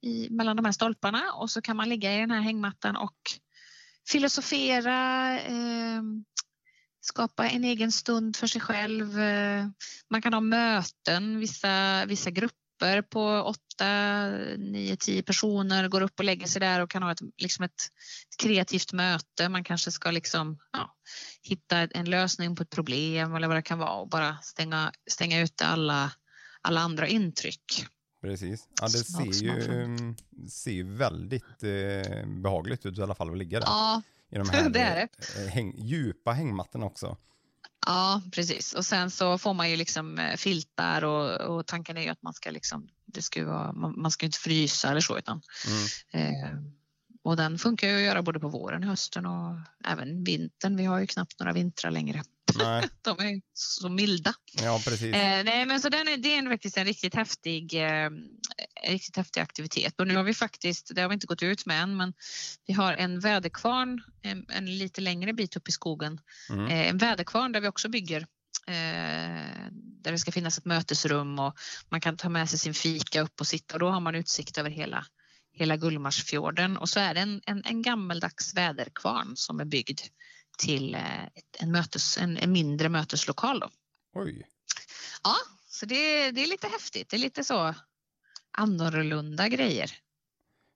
[0.02, 3.18] i, mellan de här stolparna och så kan man ligga i den här hängmattan och
[4.08, 6.02] filosofera, eh,
[7.00, 9.20] skapa en egen stund för sig själv.
[9.20, 9.66] Eh,
[10.10, 16.24] man kan ha möten, vissa, vissa grupper på åtta, nio, tio personer, går upp och
[16.24, 17.80] lägger sig där och kan ha ett, liksom ett,
[18.30, 19.48] ett kreativt möte.
[19.48, 20.96] Man kanske ska liksom, ja,
[21.42, 25.40] hitta en lösning på ett problem eller vad det kan vara och bara stänga, stänga
[25.40, 26.12] ute alla,
[26.62, 27.86] alla andra intryck.
[28.20, 28.68] Precis.
[28.80, 30.14] Ja, det ser ju,
[30.48, 33.66] ser ju väldigt eh, behagligt ut i alla fall att ligga där.
[33.66, 35.42] Ja, I de här det är det.
[35.42, 37.16] eh, Häng, djupa hängmattorna också.
[37.86, 38.72] Ja, precis.
[38.74, 42.22] Och sen så får man ju liksom eh, filtar och, och tanken är ju att
[42.22, 45.42] man ska liksom, det ska vara, man, man ska inte frysa eller så utan
[46.12, 46.34] Mm.
[46.44, 46.50] eh,
[47.22, 50.76] och den funkar ju att göra både på våren, hösten och även vintern.
[50.76, 52.22] Vi har ju knappt några vintrar längre.
[52.64, 54.34] Nej, De är så milda.
[54.62, 55.14] ja precis.
[55.14, 58.10] Eh, nej, men så den är, det är en, faktiskt en riktigt häftig, eh,
[58.88, 60.00] riktigt häftig aktivitet.
[60.00, 62.14] Och nu har vi faktiskt, det har vi inte gått ut med än, men
[62.66, 66.20] vi har en väderkvarn en, en lite längre bit upp i skogen.
[66.50, 66.66] Mm.
[66.66, 68.26] Eh, en väderkvarn där vi också bygger.
[68.66, 69.70] Eh,
[70.02, 71.54] där det ska finnas ett mötesrum och
[71.88, 74.58] man kan ta med sig sin fika upp och sitta och då har man utsikt
[74.58, 75.06] över hela,
[75.52, 76.76] hela Gullmarsfjorden.
[76.76, 80.00] Och så är det en, en, en gammeldags väderkvarn som är byggd
[80.56, 81.24] till eh,
[81.58, 83.60] en, mötes, en, en mindre möteslokal.
[83.60, 83.70] Då.
[84.14, 84.46] Oj.
[85.24, 85.34] Ja,
[85.68, 87.08] så det, det är lite häftigt.
[87.10, 87.74] Det är lite så
[88.58, 89.90] annorlunda grejer.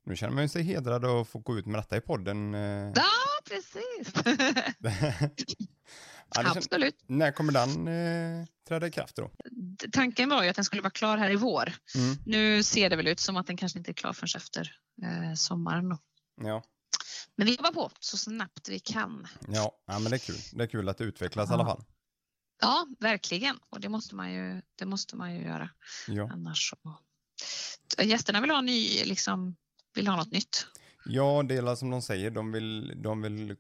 [0.07, 2.55] Nu känner man sig hedrad att få gå ut med detta i podden.
[2.55, 2.93] eh.
[2.95, 3.11] Ja,
[3.49, 4.12] precis.
[6.35, 6.97] Ja, Absolut.
[7.07, 9.31] När kommer den eh, träda i kraft då?
[9.93, 11.73] Tanken var ju att den skulle vara klar här i vår.
[11.95, 12.16] Mm.
[12.27, 15.35] Nu ser det väl ut som att den kanske inte är klar förrän efter eh,
[15.35, 15.88] sommaren.
[15.88, 15.99] Då.
[16.43, 16.62] Ja.
[17.37, 19.27] Men vi jobbar på så snabbt vi kan.
[19.49, 19.73] Ja.
[19.87, 20.37] ja, men det är kul.
[20.53, 21.85] Det är kul att det utvecklas i alla fall.
[22.61, 23.59] Ja, verkligen.
[23.71, 25.71] Och det måste man ju, det måste man ju göra.
[26.09, 26.31] Ja.
[26.33, 26.77] Annars så...
[28.03, 29.57] Gästerna vill ha, ny, liksom,
[29.95, 30.66] vill ha något nytt.
[31.05, 32.31] ja, det är som de säger.
[32.31, 33.57] De vill, de vill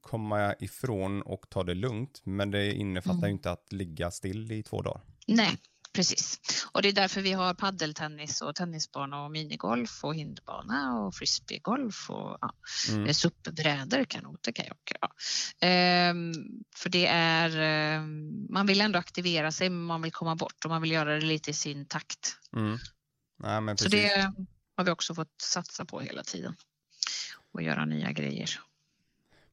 [0.00, 2.20] komma ifrån och ta det lugnt.
[2.24, 3.28] Men det innefattar Mm.
[3.28, 5.02] ju inte att ligga still i två dagar.
[5.26, 5.58] Nej,
[5.94, 6.40] precis.
[6.72, 12.10] Och det är därför vi har paddeltennis och tennisbana och minigolf och hindbana och frisbeegolf
[12.10, 12.52] och ja,
[12.88, 13.00] Mm.
[13.00, 13.14] mm.
[13.14, 14.96] SUP-brädor, kanoter, kajaker.
[15.00, 15.14] Ja.
[15.66, 16.32] Ehm,
[16.76, 20.70] för det är, ehm, man vill ändå aktivera sig men man vill komma bort och
[20.70, 22.36] man vill göra det lite i sin takt.
[22.56, 22.78] Mm.
[23.64, 24.32] Men Så det
[24.76, 26.56] har vi också fått satsa på hela tiden
[27.52, 28.60] och göra nya grejer.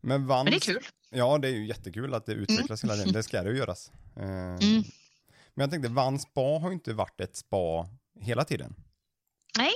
[0.02, 0.84] Men, Vans, Men det är kul.
[1.10, 3.14] Ja, det är ju jättekul att det utvecklas hela tiden.
[3.14, 3.92] Det ska det ju göras.
[4.18, 4.84] Eh, Mm.
[5.54, 8.76] Men jag tänkte, Vans spa har ju inte varit ett spa hela tiden.
[9.58, 9.72] Nej,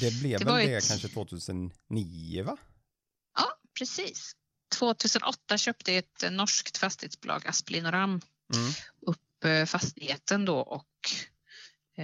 [0.00, 2.56] Det blev Det väl det ett- kanske 2009, va?
[3.38, 3.44] ja
[3.78, 4.32] precis.
[4.78, 8.20] 2008 köpte ett norskt fastighetsbolag, Asplin och Ram,
[8.54, 8.72] Mm.
[9.06, 10.88] upp eh, fastigheten då och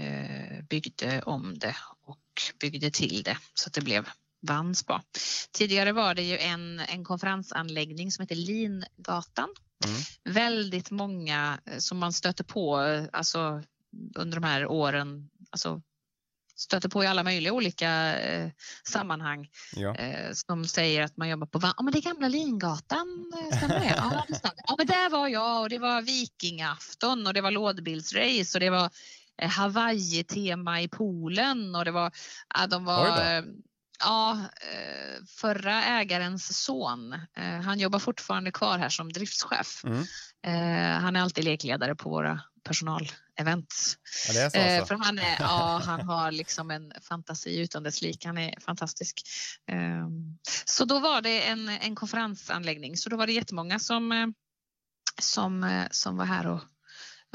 [0.00, 4.08] eh, byggde om det och byggde till det så att det blev
[4.40, 5.02] Vanspa.
[5.52, 9.48] Tidigare var det ju en, en konferensanläggning som heter Lingatan.
[9.84, 10.00] Mm.
[10.34, 13.62] Väldigt många eh, som man stöter på eh, alltså,
[14.16, 15.82] under de här åren, alltså
[16.56, 18.50] stöter på i alla möjliga olika eh,
[18.84, 19.96] sammanhang Ja.
[19.96, 23.94] eh, som säger att man jobbar på ja, men det gamla Lingatan, eh, stämmer det?
[23.96, 24.54] Ja, det stämmer.
[24.66, 28.70] Ja, men där var jag och det var vikingafton och det var lådbilsrace och det
[28.70, 28.90] var
[29.42, 32.12] eh, Hawaii-tema i poolen och det var,
[32.54, 33.44] ja, de var,
[34.00, 34.32] ja,
[34.72, 39.84] eh, förra ägarens son, eh, han jobbar fortfarande kvar här som driftschef.
[39.84, 40.06] Mm.
[40.46, 43.98] Eh, han är alltid lekledare på våra personalevents.
[44.34, 44.86] ja, alltså.
[44.86, 48.28] för han, är, ja, han har liksom en fantasi utan dess like.
[48.28, 49.22] Han är fantastisk.
[49.70, 50.08] Eh,
[50.64, 52.96] så då var det en, en konferensanläggning.
[52.96, 54.34] Så då var det jättemånga som,
[55.20, 56.60] som, som var här och,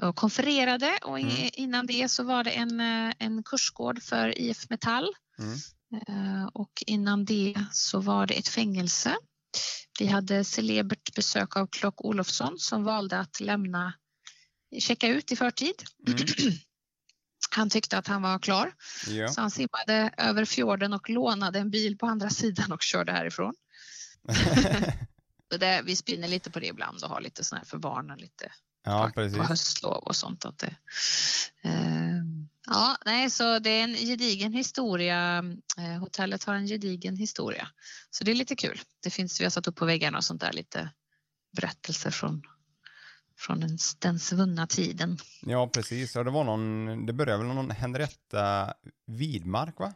[0.01, 0.99] och konfererade.
[1.03, 1.49] Och Mm.
[1.53, 2.79] innan det så var det en,
[3.19, 5.13] en kursgård för IF Metall.
[5.39, 5.57] Mm.
[6.07, 9.15] Eh, och innan det så var det ett fängelse.
[9.99, 13.93] Vi hade celebert besök av Klock Olofsson som valde att lämna,
[14.79, 15.75] checka ut i förtid.
[16.07, 16.19] Mm.
[17.55, 18.73] Han tyckte att han var klar
[19.07, 19.27] Ja.
[19.27, 23.53] så han simmade över fjorden och lånade en bil på andra sidan och körde härifrån.
[25.59, 28.51] Det, vi spinner lite på det ibland och har lite sån här för barnen lite
[28.85, 29.39] ja, på precis.
[29.39, 30.45] höstlov och sånt.
[30.45, 30.75] Att det,
[31.61, 32.21] eh,
[32.67, 35.37] ja, nej, så det är en gedigen historia.
[35.77, 37.67] Eh, hotellet har en gedigen historia.
[38.09, 38.81] Så det är lite kul.
[39.03, 40.89] Det finns, vi har satt upp på väggarna och sånt där lite
[41.51, 42.43] berättelser från,
[43.37, 45.17] från den, den svunna tiden.
[45.41, 46.15] Ja, precis.
[46.15, 48.73] Ja, det var någon, det började väl någon Henrietta
[49.05, 49.93] Widmark, va?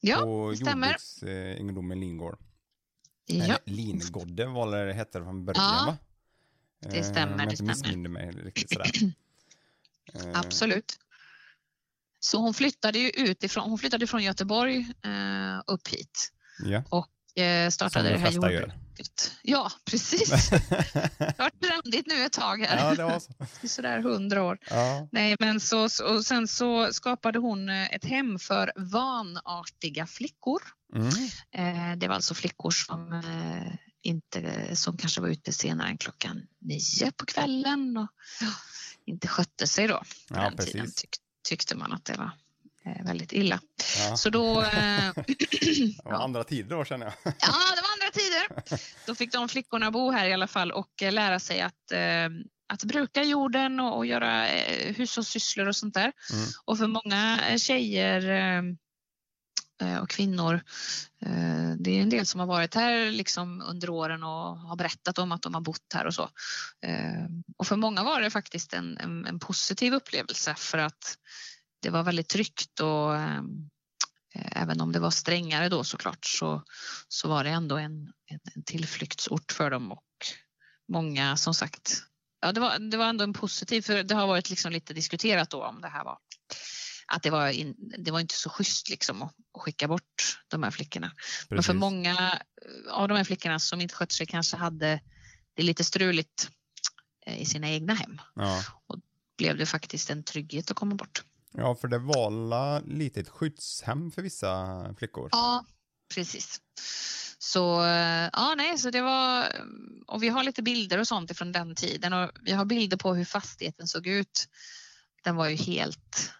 [0.00, 0.86] Ja, På det stämmer.
[0.86, 2.38] jordbruksegendomen Lingård.
[3.26, 5.98] Ja, Eller Lingodde var det hette det från början, Ja, va?
[6.80, 8.08] Det stämmer, Eh, Om jag det inte stämmer.
[8.08, 8.90] mig riktigt sådär.
[10.14, 10.98] Eh, Absolut.
[12.20, 16.32] Så hon flyttade ju utifrån, hon flyttade från Göteborg eh, upp hit
[16.64, 19.32] Ja, och eh, startade de det här jordbruket.
[19.42, 20.50] Ja, precis.
[20.50, 22.76] Det har varit trendigt nu ett tag här.
[22.88, 23.32] ja, det var så.
[23.68, 24.58] Sådär hundra år.
[24.70, 25.08] Ja.
[25.12, 30.62] Nej, men så, och sen så skapade hon eh, ett hem för vanartiga flickor.
[30.94, 31.08] Mm.
[31.52, 33.72] Eh, det var alltså flickor som eh,
[34.06, 38.08] inte, som kanske var ute senare än klockan nio på kvällen och
[39.04, 39.98] inte skötte sig då.
[39.98, 40.94] På Ja, den tiden precis.
[40.94, 41.10] tyck,
[41.48, 42.30] tyckte man att det var
[42.84, 43.60] eh, väldigt illa.
[43.98, 44.16] Ja.
[44.16, 47.14] Så då, eh, Det var andra tider då känner jag.
[47.24, 48.78] ja, det var andra tider.
[49.06, 52.28] Då fick de flickorna bo här i alla fall och eh, lära sig att, eh,
[52.68, 56.12] att bruka jorden och, och göra eh, hushållssysslor och sånt där.
[56.32, 56.46] Mm.
[56.64, 58.22] Och för många eh, tjejer
[59.82, 60.54] Eh, och kvinnor,
[61.22, 65.18] eh, det är en del som har varit här liksom under åren och har berättat
[65.18, 66.22] om att de har bott här och så.
[66.86, 71.18] Eh, och för många var det faktiskt en, en, en positiv upplevelse för att
[71.82, 73.14] det var väldigt tryggt och
[74.34, 76.62] även om det var strängare då såklart så,
[77.08, 80.04] så var det ändå en, en, en tillflyktsort för dem och
[80.88, 82.02] många som sagt
[82.40, 85.50] Ja, det var, det var ändå en positiv, för det har varit liksom lite diskuterat
[85.50, 86.18] då om det här var
[87.06, 90.62] att det var, in, det var inte så schysst liksom att, att skicka bort de
[90.62, 91.06] här flickorna.
[91.48, 91.74] Men för Precis.
[91.80, 95.00] många eh, av de här flickorna som inte skötte sig kanske hade
[95.54, 96.50] det lite struligt
[97.26, 98.62] eh, i sina egna hem Ja.
[99.38, 101.22] blev det faktiskt en trygghet att komma bort.
[101.52, 105.28] ja, för det var lite ett skyddshem för vissa flickor.
[105.32, 105.64] Ja,
[106.14, 106.60] precis.
[107.38, 109.46] Så eh, ja, nej, så det var
[110.06, 113.14] och vi har lite bilder och sånt ifrån den tiden och vi har bilder på
[113.14, 114.48] hur fastigheten såg ut.
[115.24, 116.30] Den var ju helt,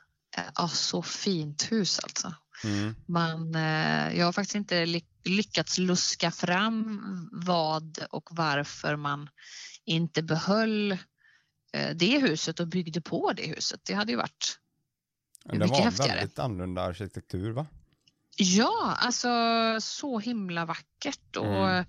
[0.54, 2.34] ja, så fint hus alltså.
[2.64, 2.94] Mm.
[3.08, 7.00] Man, eh, jag har faktiskt inte ly- lyckats luska fram
[7.32, 9.28] vad och varför man
[9.84, 10.92] inte behöll
[11.72, 13.80] eh, det huset och byggde på det huset.
[13.84, 14.58] Det hade ju varit
[15.44, 16.16] Det mycket var häftigare.
[16.18, 17.66] väldigt annorlunda arkitektur va?
[18.38, 19.28] Ja, alltså
[19.80, 21.84] så himla vackert och Mm.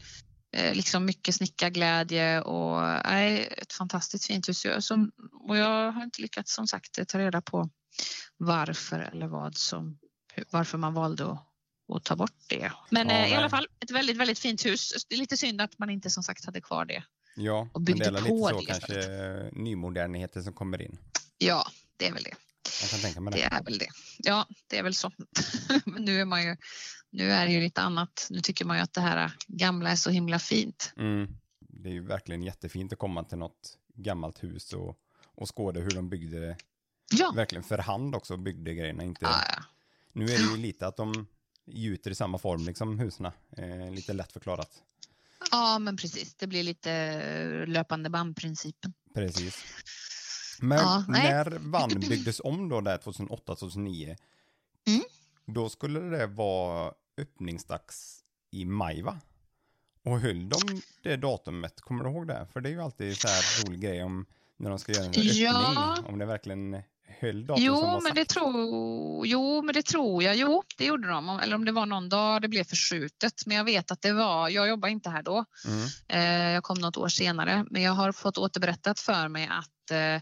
[0.51, 4.65] eh, liksom mycket snickarglädje och nej, ett fantastiskt fint hus.
[5.47, 7.69] Och jag har inte lyckats som sagt ta reda på
[8.37, 9.99] varför eller vad som,
[10.49, 11.47] varför man valde att,
[11.95, 12.71] att ta bort det.
[12.89, 15.05] Men Ja, eh, i alla fall ett väldigt, väldigt fint hus.
[15.09, 17.03] Det är lite synd att man inte som sagt hade kvar det.
[17.35, 20.97] Ja, Och men byggde det är lite så det kanske nymoderniteter som kommer in.
[21.37, 22.33] Ja, det är väl det.
[22.81, 23.55] Jag kan tänka mig Det det.
[23.55, 23.89] är väl det.
[24.17, 25.11] Ja, det är väl så.
[25.85, 26.57] Men nu är man ju,
[27.09, 28.27] nu är det ju lite annat.
[28.29, 30.93] Nu tycker man ju att det här gamla är så himla fint.
[30.97, 31.27] Mm.
[31.59, 34.97] Det är ju verkligen jättefint att komma till något gammalt hus och,
[35.35, 36.57] och skåda hur de byggde det.
[37.11, 39.03] Ja, Verkligen för hand också byggde grejerna.
[39.03, 39.63] Inte, ja, ja.
[40.13, 41.27] Nu är det ju lite att de
[41.65, 43.25] gjuter i samma form, liksom husen.
[43.57, 44.69] Eh, lite lätt förklarat.
[45.51, 46.35] ja men precis.
[46.35, 48.93] Det blir lite eh, löpande bandprincipen.
[49.13, 49.63] Precis.
[50.61, 54.17] Men Ja, när Vann byggdes om då där 2008-2009,
[54.87, 55.01] Mm.
[55.45, 58.19] då skulle det vara öppningsdags
[58.51, 59.19] i maj va?
[60.03, 62.47] Och höll de det datumet, kommer du ihåg det?
[62.53, 64.25] För det är ju alltid så här rolig grej om
[64.57, 65.97] när de ska göra en öppning, Ja.
[66.07, 66.81] om det verkligen
[67.19, 70.35] höll som Jo var men, det tror, jo, men det tror jag.
[70.35, 71.29] Jo, det gjorde de.
[71.29, 73.33] Eller om det var någon dag det blev förskjutet.
[73.45, 75.45] Men jag vet att det var, jag jobbar inte här då.
[75.65, 75.87] Mm.
[76.07, 77.65] Eh, jag kom något år senare.
[77.69, 80.15] Men jag har fått återberättat för mig att eh,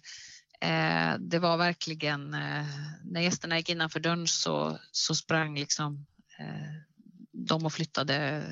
[0.71, 2.65] eh, det var verkligen, eh,
[3.03, 6.05] när gästerna gick innanför dörren så, så sprang liksom
[6.39, 6.71] eh,
[7.31, 8.43] de och flyttade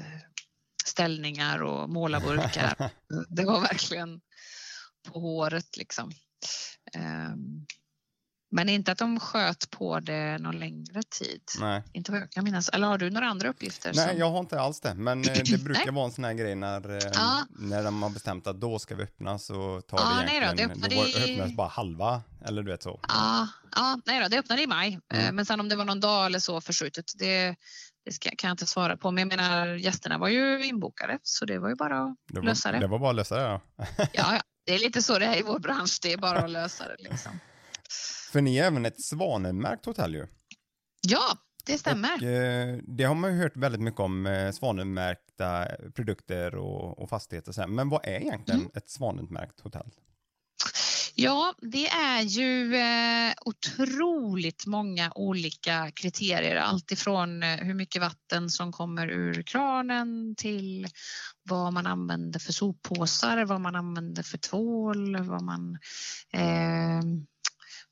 [0.86, 2.92] ställningar och målarburkar.
[3.30, 4.22] det var verkligen
[5.08, 6.12] på håret liksom.
[8.56, 11.42] Men inte att de sköt på det någon längre tid.
[11.60, 11.84] Nej.
[11.94, 12.70] Inte vad jag kan minnas.
[12.70, 13.92] Eller har du några andra uppgifter?
[13.96, 15.94] Nej, som- jag har inte alls det, men eh, det brukar Nej.
[15.94, 17.46] vara en sån här grej när, eh, Ja.
[17.50, 20.46] när de har bestämt att då ska vi öppna så tar Ja, det nej då,
[20.46, 23.00] egentligen, det då öppnar var- i- öppnas bara halva, eller du vet så.
[23.08, 25.00] Ja, ja nej då, det öppnade i maj.
[25.14, 25.36] Eh, Mm.
[25.36, 27.56] Men sen om det var någon dag eller så förskjutet, det,
[28.06, 29.12] det ska, kan jag inte svara på.
[29.12, 32.46] Men jag menar, gästerna var ju inbokade så det var ju bara att Det var,
[32.46, 32.80] lösa det.
[32.80, 33.62] det var bara att lösa det ja.
[33.98, 36.50] Ja, ja, det är lite så det är i vår bransch, det är bara att
[36.52, 36.96] lösa det.
[37.10, 37.40] Liksom.
[38.34, 40.28] För ni är även ett svanenmärkt hotell ju.
[41.08, 42.14] Ja, det stämmer.
[42.16, 47.10] Och, eh, det har man ju hört väldigt mycket om, eh, svanenmärkta produkter och, och
[47.10, 47.68] fastigheter och så här.
[47.68, 48.72] Men vad är egentligen Mm.
[48.76, 49.92] ett svanenmärkt hotell?
[51.16, 56.56] Ja, det är ju eh, otroligt många olika kriterier.
[56.56, 60.88] Allt ifrån eh, hur mycket vatten som kommer ur kranen till
[61.50, 65.78] vad man använder för soppåsar, vad man använder för tvål, vad, man,
[66.34, 67.02] eh,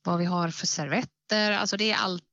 [0.04, 1.52] vad vi har för servetter.
[1.52, 2.24] Alltså det är, allt,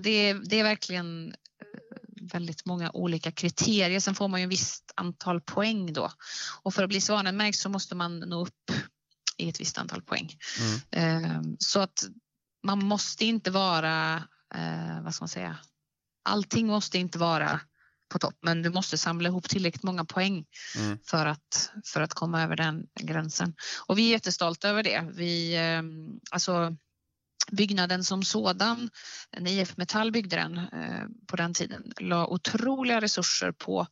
[0.00, 4.00] det är, det är verkligen eh, väldigt många olika kriterier.
[4.00, 6.10] Sen får man ju ett visst antal poäng då.
[6.62, 8.70] Och för att bli svanenmärkt så måste man nå upp
[9.36, 10.36] i ett visst antal poäng.
[10.90, 11.24] Mm.
[11.24, 12.04] Eh, Så att
[12.62, 14.14] man måste inte vara,
[14.54, 15.58] eh, vad ska man säga,
[16.24, 17.60] allting måste inte vara
[18.12, 18.34] på topp.
[18.42, 20.98] Men du måste samla ihop tillräckligt många poäng Mm.
[21.06, 23.54] för att, för att komma över den gränsen.
[23.86, 25.10] Och vi är jättestolta över det.
[25.14, 25.82] Vi, eh,
[26.30, 26.76] alltså,
[27.52, 28.90] byggnaden som sådan,
[29.38, 33.86] när IF Metall byggde den eh, på den tiden, la otroliga resurser på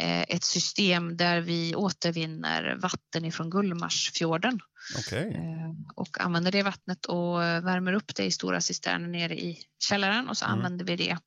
[0.00, 4.60] eh, ett system där vi återvinner vatten ifrån Gullmarsfjorden
[4.98, 5.34] Okej.
[5.34, 10.28] eh, och använder det vattnet och värmer upp det i stora cisterner nere i källaren
[10.28, 10.56] och så Mm.
[10.58, 11.18] använder vi det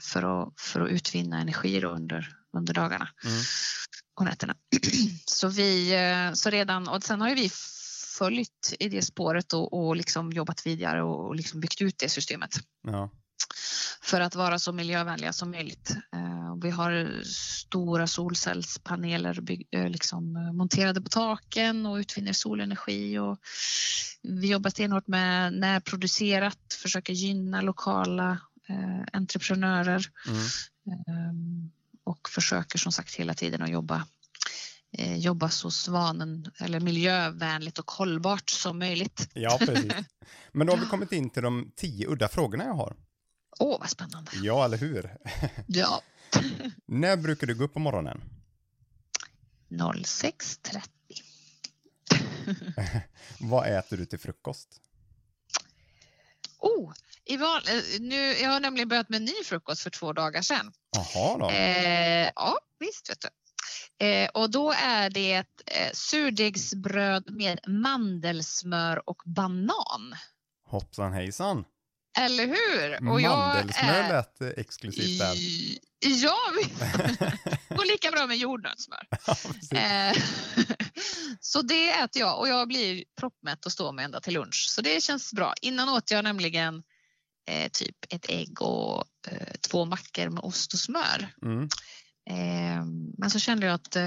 [0.00, 3.42] för att, för att utvinna energi under, under dagarna Mm.
[4.18, 4.54] och nätterna.
[5.26, 5.92] så, vi,
[6.34, 7.50] så redan, och sen har ju vi
[8.18, 12.08] följt i det spåret och, och liksom jobbat vidare och, och liksom byggt ut det
[12.08, 12.54] systemet
[12.86, 13.10] Ja.
[14.02, 15.90] för att vara så miljövänliga som möjligt.
[15.90, 23.18] Eh, Vi har stora solcellspaneler bygg, eh, liksom, eh, monterade på taken och utvinner solenergi.
[23.18, 23.38] Och
[24.22, 28.38] vi jobbar stenhårt med närproducerat, försöker gynna lokala
[29.12, 30.38] entreprenörer Mm.
[31.08, 31.70] Ehm,
[32.04, 34.06] och försöker som sagt hela tiden att jobba,
[34.98, 39.28] jobba så svanen eller miljövänligt och hållbart som möjligt.
[39.34, 39.92] ja, precis.
[40.52, 42.96] Men då har vi kommit in till de tio udda frågorna jag har.
[43.58, 44.30] Åh, vad spännande!
[44.34, 45.16] Ja, eller hur?
[45.66, 46.02] Ja.
[46.86, 48.20] När brukar du gå upp på morgonen?
[49.68, 50.82] 06.30.
[53.40, 54.80] Vad äter du till frukost?
[56.58, 56.92] Oh,
[57.24, 60.42] i val, eh, nu, jag har nämligen börjat med en ny frukost för två dagar
[60.42, 60.72] sedan.
[60.90, 61.50] Jaha då.
[61.50, 63.28] Eh, ja, visst vet du.
[63.98, 70.14] Eh, och då är det ett eh, surdegsbröd med mandelsmör och banan.
[70.64, 71.64] Hoppsan hejsan.
[72.18, 73.10] Eller hur?
[73.10, 75.36] Och jag Mandelsmör lät eh, exklusivt där.
[75.98, 76.36] Ja,
[77.76, 79.06] går lika bra med jordnötssmör.
[79.70, 79.78] Ja.
[79.78, 80.16] Eh,
[81.40, 84.66] så det äter jag och jag blir proppmätt och står med ända till lunch.
[84.70, 85.54] Så det känns bra.
[85.62, 86.82] Innan åt jag nämligen
[87.48, 91.28] eh, typ ett ägg och eh, två mackor med ost och smör.
[91.42, 91.68] Mm.
[92.30, 92.84] Eh,
[93.18, 94.04] men så kände jag att eh,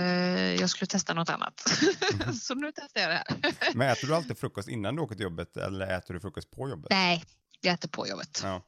[0.55, 1.60] jag skulle testa något annat.
[2.41, 3.55] så nu testar jag det här.
[3.75, 6.69] Men äter du alltid frukost innan du åker till jobbet eller äter du frukost på
[6.69, 6.88] jobbet?
[6.89, 7.23] Nej,
[7.62, 8.41] jag äter på jobbet.
[8.43, 8.62] Ja.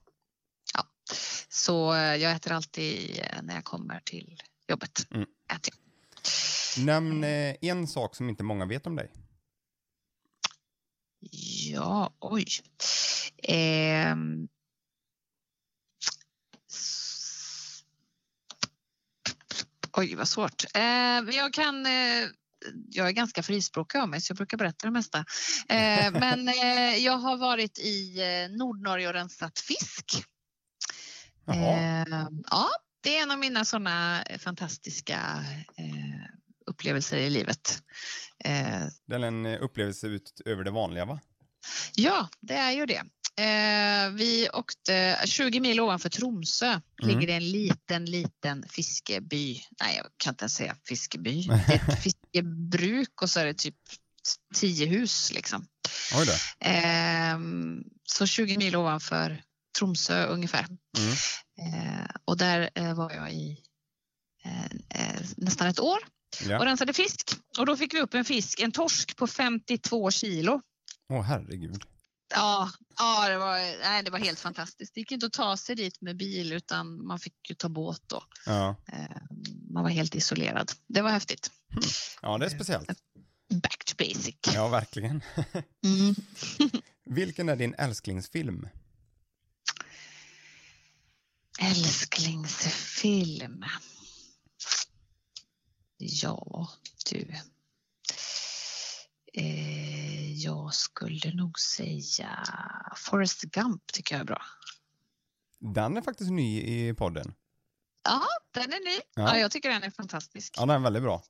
[1.50, 5.08] Så eh, jag äter alltid eh, när jag kommer till jobbet.
[5.12, 5.28] Mm.
[5.54, 6.86] Äter jag.
[6.86, 7.24] Nämn
[7.62, 9.12] en sak som inte många vet om dig.
[11.72, 12.46] Ja, oj.
[13.44, 14.48] Ehm.
[19.94, 20.64] Oj, vad svårt.
[20.74, 21.86] Eh, jag kan...
[21.86, 22.30] Eh,
[22.90, 25.26] jag är ganska frispråkig av mig så jag brukar berätta det mesta.
[25.70, 30.26] Eh, men eh, jag har varit i eh, Nordnorge och rensat fisk.
[31.52, 32.70] Eh, ja,
[33.04, 35.46] det är en av mina sådana fantastiska
[36.66, 37.84] upplevelser i livet.
[39.08, 41.20] Det är en upplevelse utöver det vanliga va?
[41.96, 43.04] Ja, det är ju det.
[43.42, 46.80] Eh, vi åkte 20 mil ovanför Tromsö.
[47.02, 49.62] Ligger det en liten, liten fiskeby.
[49.82, 51.42] Nej, jag kan inte ens säga fiskeby.
[51.68, 53.76] Det är ett fiskebruk och så är det typ
[54.56, 55.68] tio hus liksom.
[56.16, 56.66] Oj då.
[56.68, 57.38] Eh,
[58.06, 59.44] så 20 mil ovanför
[59.80, 60.66] Tromsö ungefär.
[60.98, 61.12] Mm.
[61.62, 63.58] Eh, och där eh, var jag i
[64.46, 65.98] eh, eh, nästan ett år
[66.46, 66.66] och Ja.
[66.66, 67.32] rensade fisk.
[67.58, 70.62] Och då fick vi upp en fisk, en torsk på 52 kilo.
[71.10, 71.84] Åh herregud.
[72.34, 74.94] Ja, ja det, var, nej, det var helt fantastiskt.
[74.94, 78.02] Det gick inte att ta sig dit med bil utan man fick ju ta båt
[78.08, 78.24] då.
[78.46, 78.76] Ja.
[78.88, 79.18] Eh,
[79.70, 80.72] Man var helt isolerad.
[80.88, 81.52] Det var häftigt.
[82.22, 82.90] ja, det är speciellt.
[83.50, 84.36] Back to basic.
[84.54, 85.22] Ja, verkligen.
[85.84, 86.16] Mm.
[87.06, 88.68] Vilken är din älsklingsfilm?
[91.60, 93.66] Älsklingsfilm.
[95.98, 96.70] Ja,
[97.12, 97.36] du.
[99.34, 100.11] Eh,
[100.44, 102.48] jag skulle nog säga
[102.96, 104.42] Forrest Gump tycker jag är bra.
[105.60, 107.34] Den är faktiskt ny i podden.
[108.04, 109.02] Ja, den är ny.
[109.16, 109.22] Ja.
[109.24, 109.38] Ja.
[109.38, 110.56] jag tycker den är fantastisk.
[110.58, 111.24] Ja, den är väldigt bra.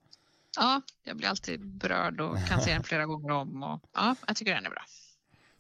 [0.57, 3.63] Ja, jag blir alltid berörd och kan se den flera gånger om.
[3.63, 4.85] Och, ja, jag tycker den är bra.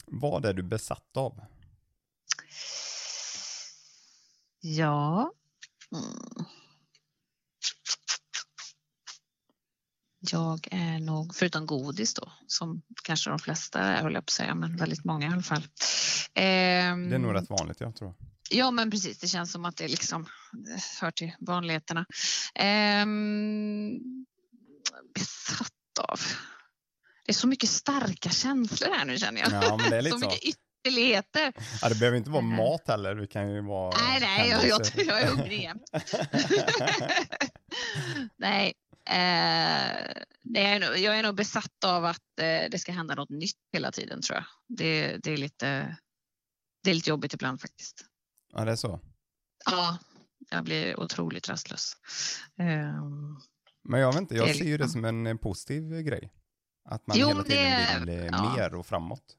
[0.05, 1.41] Vad är du besatt av?
[4.59, 5.33] Ja.
[5.91, 6.45] Mm.
[10.31, 14.33] Jag är nog, förutom godis då, som kanske de flesta är, höll jag på att
[14.33, 15.63] säga, men väldigt många i alla fall.
[16.33, 18.13] Ehm, Det är nog rätt vanligt, jag tror.
[18.49, 19.19] Ja, men precis.
[19.19, 22.05] Det känns som att det liksom eh, hör till vanligheterna.
[22.55, 23.91] Ehm,
[25.15, 26.19] besatt av.
[27.25, 29.51] Det är så mycket starka känslor här nu känner jag.
[29.51, 30.29] Ja, men det är lite så så.
[30.29, 30.43] mycket
[30.85, 31.53] ytterligheter.
[31.81, 32.55] Ja, det behöver inte vara Mm.
[32.57, 35.79] mat heller, det kan ju vara Nej, nej, jag, jag, jag är hungrig igen.
[38.37, 38.73] nej,
[39.09, 43.29] eh, det är nog, jag är nog besatt av att eh, det ska hända något
[43.29, 44.45] nytt hela tiden tror jag.
[44.67, 45.97] Det, det, är, lite,
[46.83, 48.05] det är lite jobbigt ibland faktiskt.
[48.53, 48.99] Ja, det är så.
[49.65, 49.97] Ja,
[50.49, 51.93] jag blir otroligt rastlös.
[52.59, 53.41] Um,
[53.83, 56.31] Men jag vet inte, jag ser ju det liksom- som en positiv grej.
[56.89, 58.55] Att man Jo, hela tiden vill eh, ja.
[58.55, 59.37] mer och framåt.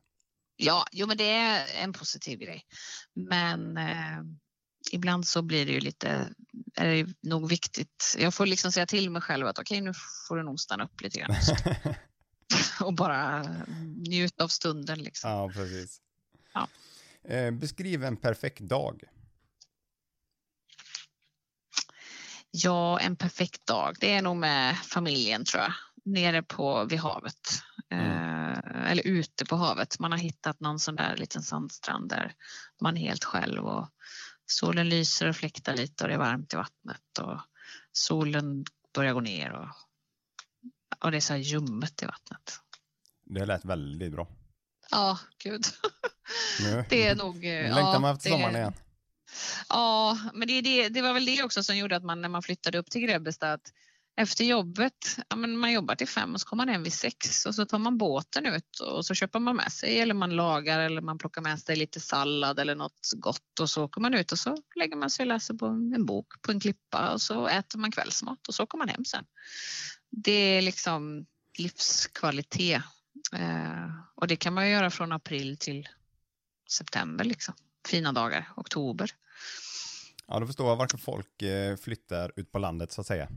[0.57, 2.63] Ja, jo, men det är en positiv grej.
[3.15, 4.23] Men eh,
[4.91, 6.35] ibland så blir det ju lite,
[6.77, 8.17] är det nog viktigt.
[8.19, 9.93] Jag får liksom säga till mig själv att okej, nu
[10.29, 11.37] får du nog stanna upp lite grann
[12.81, 13.47] och bara
[14.09, 15.31] njuta av stunden liksom.
[15.31, 16.01] ja, precis.
[16.55, 16.69] Ja.
[17.25, 19.03] Eh, beskriv en perfekt dag.
[22.51, 23.97] Ja, en perfekt dag.
[24.01, 25.73] Det är nog med familjen tror jag.
[26.05, 27.63] Nere på vid havet.
[27.91, 29.99] Eh, eller ute på havet.
[29.99, 32.35] Man har hittat någon sån där liten sandstrand där
[32.81, 33.89] man är helt själv och
[34.47, 37.41] solen lyser och fläktar lite och det är varmt i vattnet och
[37.93, 38.65] solen
[38.95, 39.69] börjar gå ner och,
[41.05, 42.61] och det är så här ljummet i vattnet.
[43.25, 44.29] Det lät väldigt bra.
[44.91, 45.65] Ja, gud.
[46.89, 47.43] Det är nog...
[47.45, 48.75] längtar ja, man efter det- sommaren igen.
[49.69, 52.43] Ja, men det, det, det var väl det också som gjorde att man när man
[52.43, 53.73] flyttade upp till Grebbestad att
[54.17, 57.47] efter jobbet, ja, men man jobbar till fem och så kommer man hem vid sex
[57.47, 60.81] och så tar man båten ut och så köper man med sig eller man lagar
[60.81, 64.33] eller man plockar med sig lite sallad eller något gott och så åker man ut
[64.33, 67.47] och så lägger man sig och läser på en bok på en klippa och så
[67.47, 69.25] äter man kvällsmat och så åker man hem sen.
[70.11, 71.27] Det är liksom
[71.59, 72.83] livskvalitet
[73.33, 75.89] eh, och det kan man göra från april till
[76.71, 77.55] september liksom.
[77.89, 79.11] Fina dagar, oktober.
[80.27, 83.29] Ja, då förstår jag varför folk eh, flyttar ut på landet så att säga.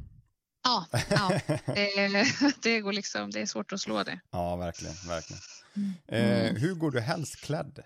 [0.66, 1.39] Ja, ja.
[1.66, 2.26] Det,
[2.61, 4.20] det går liksom, det är svårt att slå det.
[4.32, 5.41] Ja, verkligen, verkligen.
[5.76, 5.93] Mm.
[6.07, 7.84] Eh, hur går du helst klädd?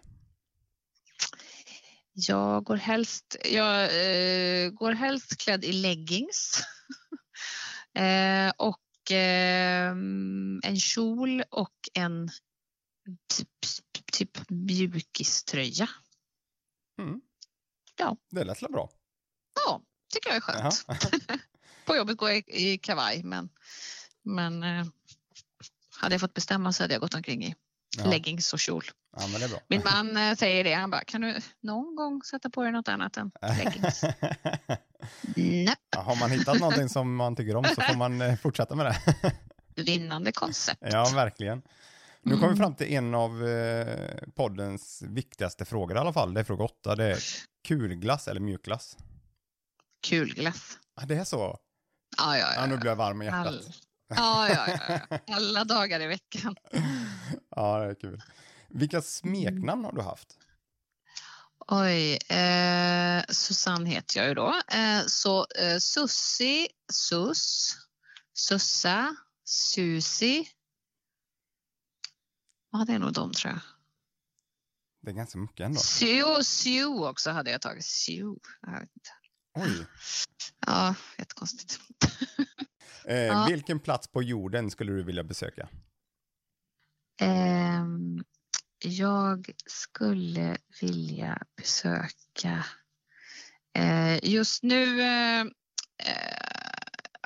[2.13, 6.63] Jag går helst, jag, eh, går helst klädd i leggings
[7.93, 9.91] eh, och eh,
[10.63, 12.30] en kjol och en
[13.34, 13.49] typ,
[14.11, 15.89] typ mjukiströja.
[17.01, 17.21] Mm.
[17.95, 18.17] Ja.
[18.30, 18.89] Det lät väl bra?
[19.65, 19.82] Ja,
[20.13, 20.86] tycker jag är skönt.
[21.89, 23.49] På jobbet går jag i, i kavaj men,
[24.23, 24.85] men eh,
[25.99, 27.55] hade jag fått bestämma så hade jag gått omkring i
[27.97, 28.05] Ja.
[28.05, 28.83] leggings och kjol.
[29.17, 29.27] Ja.
[29.67, 32.87] Min man eh, säger det, han bara, kan du någon gång sätta på dig något
[32.87, 34.03] annat än leggings?
[35.35, 38.75] Nej, Ja, har man hittat någonting som man tycker om så får man eh, fortsätta
[38.75, 39.33] med det.
[39.83, 40.79] vinnande koncept.
[40.81, 41.61] ja, verkligen.
[42.21, 43.43] Nu kommer vi fram till en av
[44.35, 46.33] poddens viktigaste frågor i alla fall.
[46.33, 46.95] Det är fråga åtta.
[46.95, 47.19] Det är
[47.67, 48.97] kulglass eller mjukglass?
[50.07, 50.77] Kul glass.
[50.95, 51.57] Ja, det är så?
[52.20, 53.76] Ja, ja, Ja, nu blir jag varm i All, hjärtat.
[54.07, 55.20] ja, ja, ja, ja.
[55.36, 56.55] Alla dagar i veckan.
[57.55, 58.22] Ja, det är kul.
[58.70, 60.38] Vilka smeknamn har du haft?
[61.67, 64.61] Oj, eh, Susanne heter jag ju då.
[64.74, 67.76] Eh, så eh, Sussi, Sus,
[68.34, 69.15] Sussa,
[69.45, 70.47] Susi.
[72.72, 73.61] Ja, det är nog de tror jag.
[75.01, 75.80] Det är ganska mycket ändå.
[75.80, 77.86] Sue, Sue också hade jag tagit.
[77.86, 78.36] Sue.
[78.61, 79.09] Jag vet inte.
[79.60, 79.86] Oj.
[80.66, 81.80] Ja, jättekonstigt.
[83.05, 83.45] Eh, Ja.
[83.49, 85.70] Vilken plats på jorden skulle du vilja besöka?
[87.22, 88.24] Ehm,
[88.86, 92.66] jag skulle vilja besöka
[93.78, 95.01] eh, just nu.
[95.01, 95.47] Eh, eh,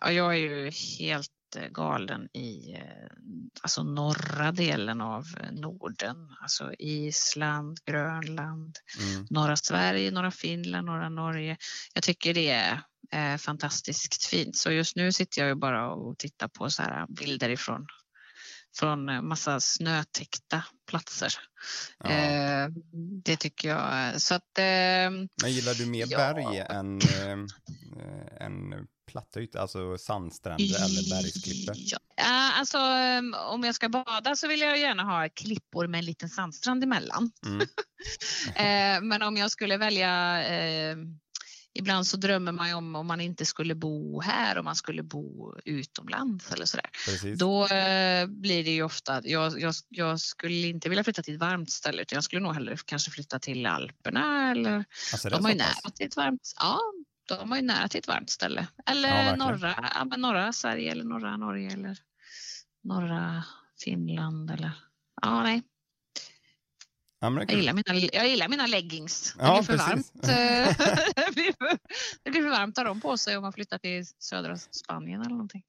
[0.02, 3.08] ja, jag är ju helt eh, galen i eh,
[3.62, 9.28] alltså norra delen av eh, Norden, alltså Island, Grönland, Mm.
[9.30, 11.58] norra Sverige, norra Finland, norra Norge.
[11.93, 12.82] Jag tycker det är
[13.12, 14.58] eh, fantastiskt fint.
[14.58, 17.86] Så just nu sitter jag ju bara och tittar på så här bilder ifrån
[18.80, 21.34] från massa snötäckta platser.
[22.04, 22.10] Ja.
[22.10, 22.68] Eh,
[23.24, 24.22] det tycker jag.
[24.22, 24.64] Så att eh,
[25.41, 26.18] Men gillar du mer Ja.
[26.18, 31.76] berg än, eh, än platta ytor, alltså sandstränder eller bergsklippor?
[32.16, 36.05] Ja, alltså eh, om jag ska bada så vill jag gärna ha klippor med en
[36.05, 37.32] liten sandstrand emellan.
[37.45, 37.68] Mm.
[38.55, 40.97] Eh, men om jag skulle välja eh,
[41.76, 45.03] Ibland så drömmer man ju om om man inte skulle bo här, om man skulle
[45.03, 46.89] bo utomlands eller sådär.
[47.05, 47.39] Precis.
[47.39, 51.39] Då eh, blir det ju ofta, jag, jag, jag skulle inte vilja flytta till ett
[51.39, 55.51] varmt ställe utan jag skulle nog hellre kanske flytta till Alperna eller Alltså, de har
[55.51, 56.80] ju nära till ett varmt, ja,
[57.28, 58.68] de har ju nära till ett varmt ställe.
[58.78, 59.40] Ja, Eller verkligen.
[59.40, 61.98] norra, ja, men norra Sverige eller norra Norge eller
[62.84, 63.44] norra
[63.84, 64.72] Finland eller
[65.22, 65.62] ja, nej.
[67.20, 69.34] Ja, Jag gillar mina, jag gillar mina leggings.
[69.38, 70.12] Det Ja, blir för precis.
[70.16, 70.22] varmt.
[72.24, 75.22] det blir för varmt att ha dem på sig om man flyttar till södra Spanien
[75.22, 75.64] eller någonting.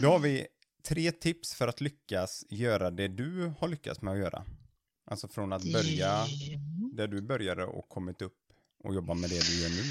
[0.00, 0.46] Då har vi
[0.88, 4.44] tre tips för att lyckas göra det du har lyckats med att göra.
[5.10, 6.24] Alltså från att börja
[6.92, 8.38] där du började och kommit upp
[8.84, 9.82] och jobba med det du gör nu.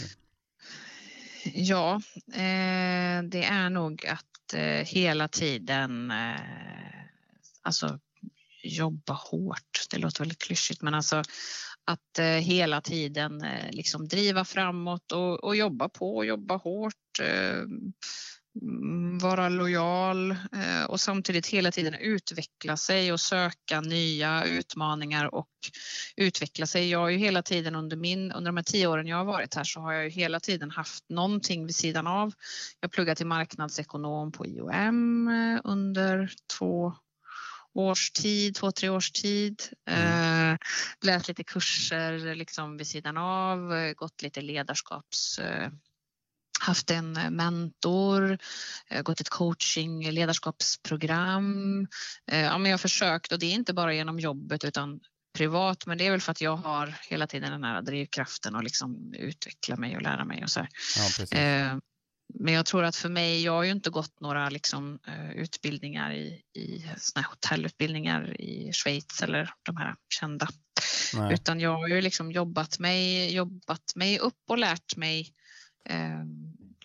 [1.53, 6.39] Ja, eh, det är nog att eh, hela tiden eh,
[7.61, 7.99] alltså
[8.63, 9.85] jobba hårt.
[9.89, 11.23] Det låter väldigt klyschigt men alltså
[11.85, 17.19] att eh, hela tiden eh, liksom driva framåt och, och jobba på och jobba hårt.
[17.21, 17.63] Eh,
[18.61, 25.49] Mm, vara lojal eh, och samtidigt hela tiden utveckla sig och söka nya utmaningar och
[26.15, 26.89] utveckla sig.
[26.89, 29.55] Jag har ju hela tiden under, min, under de här tio åren jag har varit
[29.55, 32.33] här så har jag ju hela tiden haft någonting vid sidan av.
[32.79, 36.93] Jag pluggade till marknadsekonom på IOM eh, under två
[37.73, 39.63] års tid, två, tre års tid.
[39.89, 40.51] Mm.
[40.51, 40.57] Eh,
[41.05, 45.39] läst lite kurser liksom vid sidan av, gått lite ledarskaps
[46.59, 48.37] haft en mentor,
[48.89, 51.87] eh, gått ett coaching ledarskapsprogram.
[52.25, 54.99] Ja, men jag har försökt och det är inte bara genom jobbet utan
[55.37, 58.63] privat, men det är väl för att jag har hela tiden den här drivkraften att
[58.63, 60.67] liksom utveckla mig och lära mig och så.
[61.29, 61.79] Ja,
[62.39, 64.99] men jag tror att för mig, jag har ju inte gått några liksom,
[65.35, 70.47] utbildningar i, i såna hotellutbildningar i Schweiz eller de här kända.
[71.13, 71.33] Nej.
[71.33, 75.33] Utan jag har ju liksom jobbat mig, jobbat mig upp och lärt mig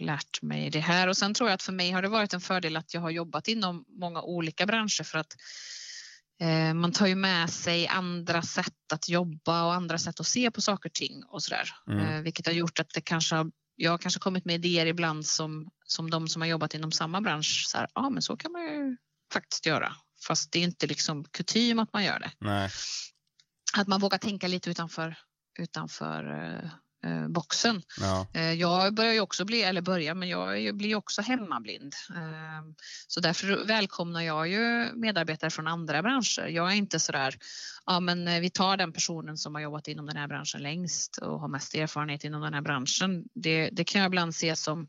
[0.00, 2.40] lärt mig det här och sen tror jag att för mig har det varit en
[2.40, 5.36] fördel att jag har jobbat inom många olika branscher för att
[6.42, 10.50] uh, man tar ju med sig andra sätt att jobba och andra sätt att se
[10.50, 11.70] på saker och ting och sådär.
[11.90, 12.22] Mm.
[12.22, 15.70] Vilket har gjort att det kanske har jag har kanske kommit med idéer ibland som,
[15.84, 17.64] som de som har jobbat inom samma bransch.
[17.66, 18.96] Så här, ja, men så kan man ju
[19.32, 19.92] faktiskt göra.
[20.26, 22.32] Fast det är inte liksom kutym att man gör det.
[22.38, 22.70] Nej.
[23.76, 25.18] Att man vågar tänka lite utanför,
[25.58, 26.70] utanför eh,
[27.28, 27.82] boxen.
[28.00, 28.26] Ja.
[28.34, 31.94] Eh, jag börjar ju också bli, eller börjar, men jag blir också hemmablind.
[32.10, 32.72] Eh,
[33.06, 36.46] så därför välkomnar jag ju medarbetare från andra branscher.
[36.46, 37.34] Jag är inte sådär,
[37.86, 41.18] ja men eh, vi tar den personen som har jobbat inom den här branschen längst
[41.18, 43.24] och har mest erfarenhet inom den här branschen.
[43.34, 44.88] Det, det kan jag ibland se som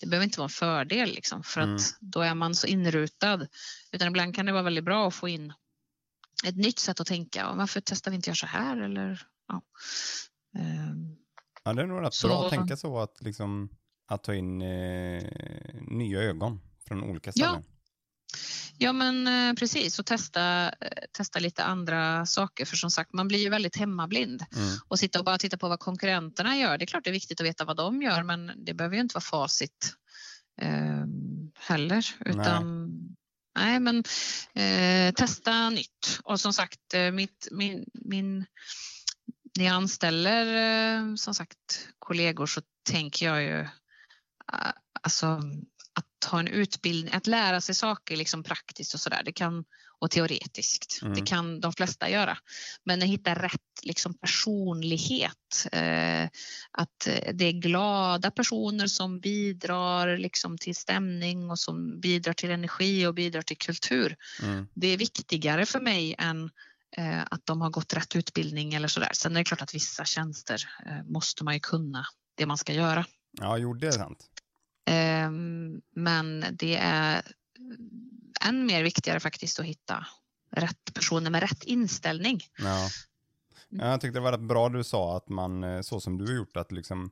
[0.00, 1.74] det behöver inte vara en fördel liksom, för mm.
[1.74, 3.46] att då är man så inrutad.
[3.92, 5.52] Utan ibland kan det vara väldigt bra att få in
[6.44, 7.52] ett nytt sätt att tänka.
[7.52, 8.76] Varför testar vi inte göra så här?
[8.76, 9.62] Eller, ja.
[11.64, 12.28] Ja, det är nog rätt så...
[12.28, 13.68] bra att tänka så att, liksom,
[14.06, 15.24] att ta in eh,
[15.80, 17.62] nya ögon från olika ställen.
[17.66, 17.74] Ja.
[18.78, 23.28] Ja men eh, precis och testa, eh, testa lite andra saker för som sagt man
[23.28, 24.78] blir ju väldigt hemmablind mm.
[24.88, 26.78] och sitta och bara titta på vad konkurrenterna gör.
[26.78, 29.00] Det är klart det är viktigt att veta vad de gör men det behöver ju
[29.00, 29.94] inte vara facit
[30.60, 31.04] eh,
[31.54, 32.88] heller utan
[33.56, 34.04] nej, nej men
[34.54, 38.44] eh, testa nytt och som sagt eh, mitt, min, min
[39.58, 45.26] när jag anställer eh, som sagt kollegor så tänker jag ju eh, alltså
[45.94, 49.64] att ha en utbildning, att lära sig saker liksom praktiskt och sådär, det kan
[49.98, 50.98] och teoretiskt.
[51.02, 51.14] Mm.
[51.14, 52.38] Det kan de flesta göra.
[52.84, 55.66] Men att hitta rätt liksom, personlighet.
[55.72, 56.24] Eh,
[56.70, 63.06] att det är glada personer som bidrar liksom, till stämning och som bidrar till energi
[63.06, 64.16] och bidrar till kultur.
[64.42, 64.66] Mm.
[64.74, 66.50] Det är viktigare för mig än Eh,
[67.30, 69.10] att de har gått rätt utbildning eller sådär.
[69.12, 72.72] Sen är det klart att vissa tjänster eh, måste man ju kunna det man ska
[72.72, 73.06] göra.
[73.40, 74.26] Ja, jo, det är sant.
[74.86, 77.22] Ehm, men det är
[78.40, 80.06] än mer viktigare faktiskt att hitta
[80.50, 82.40] rätt personer med rätt inställning.
[82.58, 82.88] Ja.
[83.68, 86.32] Jag tyckte det var rätt bra du sa att man, eh, så som du har
[86.34, 87.10] gjort, att liksom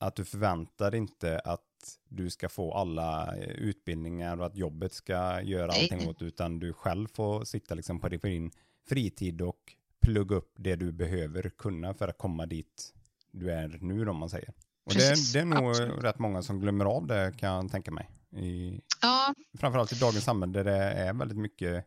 [0.00, 5.42] att du förväntar inte att du ska få alla eh, utbildningar och att jobbet ska
[5.42, 8.50] göra allting åt utan du själv får sitta liksom på din
[8.88, 12.94] fritid och plugga upp det du behöver kunna för att komma dit
[13.30, 14.52] du är nu om man säger.
[14.84, 16.04] Och det, det, är nog Absolut.
[16.04, 18.10] rätt många som glömmer av det kan jag tänka mig.
[18.36, 19.34] I, ja.
[19.58, 21.86] Framförallt i dagens samhälle där det är väldigt mycket,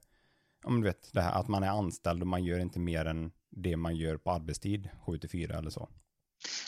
[0.64, 3.32] om du vet, det här att man är anställd och man gör inte mer än
[3.49, 5.89] det man gör på arbetstid, 7 till 4 eller så.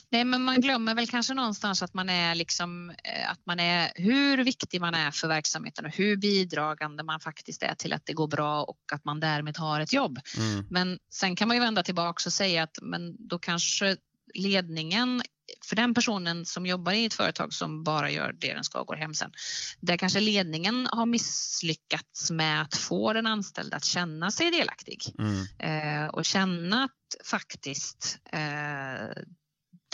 [0.10, 3.92] Nej, men man glömmer väl kanske någonstans att man är liksom eh, att man är
[3.96, 8.14] hur viktig man är för verksamheten och hur bidragande man faktiskt är till att det
[8.14, 10.20] går bra och att man därmed har ett jobb.
[10.38, 10.66] Mm.
[10.70, 13.98] Men sen kan man ju vända tillbaka och säga att men då kanske
[14.34, 15.22] ledningen
[15.66, 18.88] för den personen som jobbar i ett företag som bara gör det den ska och
[18.88, 19.32] går hem sen.
[19.80, 25.46] Där kanske ledningen har misslyckats med att få den anställda att känna sig delaktig mm.
[25.60, 29.24] eh, och känna att faktiskt eh,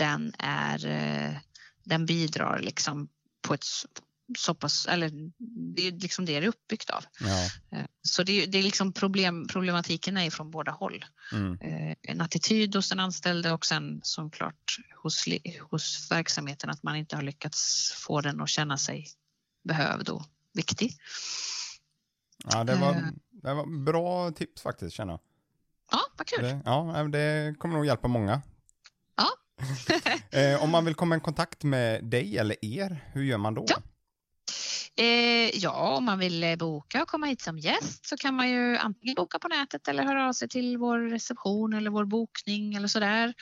[0.02, 1.38] den är, eh,
[1.84, 3.10] den bidrar liksom
[3.42, 3.66] på ett
[4.38, 5.12] så pass, eller
[5.76, 7.04] det är liksom det det är uppbyggt av.
[7.20, 7.50] Ja.
[7.72, 11.06] Eh, så det är, det är liksom problem, problematiken är från båda håll.
[11.32, 11.60] Mm.
[11.62, 15.26] Eh, en attityd hos den anställde och sen som klart hos,
[15.70, 19.08] hos verksamheten att man inte har lyckats få den att känna sig
[19.64, 20.24] behövd och
[20.54, 20.98] viktig.
[22.52, 22.94] Ja, det var,
[23.30, 25.20] det var bra tips faktiskt känner jag.
[25.92, 26.44] Ja, vad kul.
[26.44, 28.42] Det, ja, det kommer nog hjälpa många.
[30.32, 33.66] Eh, om man vill komma i kontakt med dig eller er, hur gör man då?
[33.68, 33.82] Ja.
[34.96, 38.50] Eh, ja, om man vill eh, boka och komma hit som gäst så kan man
[38.50, 42.74] ju antingen boka på nätet eller höra av sig till vår reception eller vår bokning
[42.76, 43.34] eller sådär.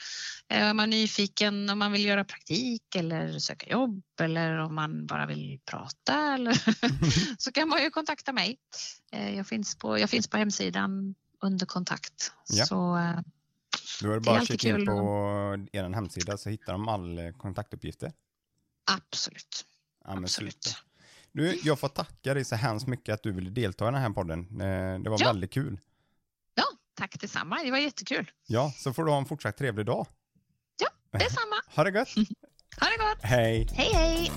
[0.48, 4.74] Eh, om man är nyfiken om man vill göra praktik eller söka jobb eller om
[4.74, 6.62] man bara vill prata eller
[7.38, 8.58] så kan man ju kontakta mig.
[9.12, 12.32] Eh, jag, finns på, jag finns på hemsidan under kontakt.
[12.48, 12.66] Ja.
[12.66, 13.20] Så, eh,
[14.02, 14.92] Då är det bara att kika in på
[15.72, 18.12] er hemsida så hittar de all eh, kontaktuppgifter.
[18.92, 19.66] absolut.
[20.04, 20.64] Ja, Absolut.
[20.64, 20.78] super.
[21.32, 24.10] Du, jag får tacka dig så hemskt mycket att du ville delta i den här
[24.10, 24.40] podden.
[24.60, 25.26] Eh, Det var Ja.
[25.26, 25.78] väldigt kul.
[26.54, 26.64] Ja,
[26.94, 27.58] tack detsamma.
[27.64, 28.30] Det var jättekul.
[28.46, 30.06] Ja, så får du ha en fortsatt trevlig dag.
[31.12, 31.56] Detsamma.
[31.76, 32.08] Ha det gött!
[32.80, 33.22] Ha det gott.
[33.22, 33.68] Hej!
[33.72, 34.30] Hej, hej.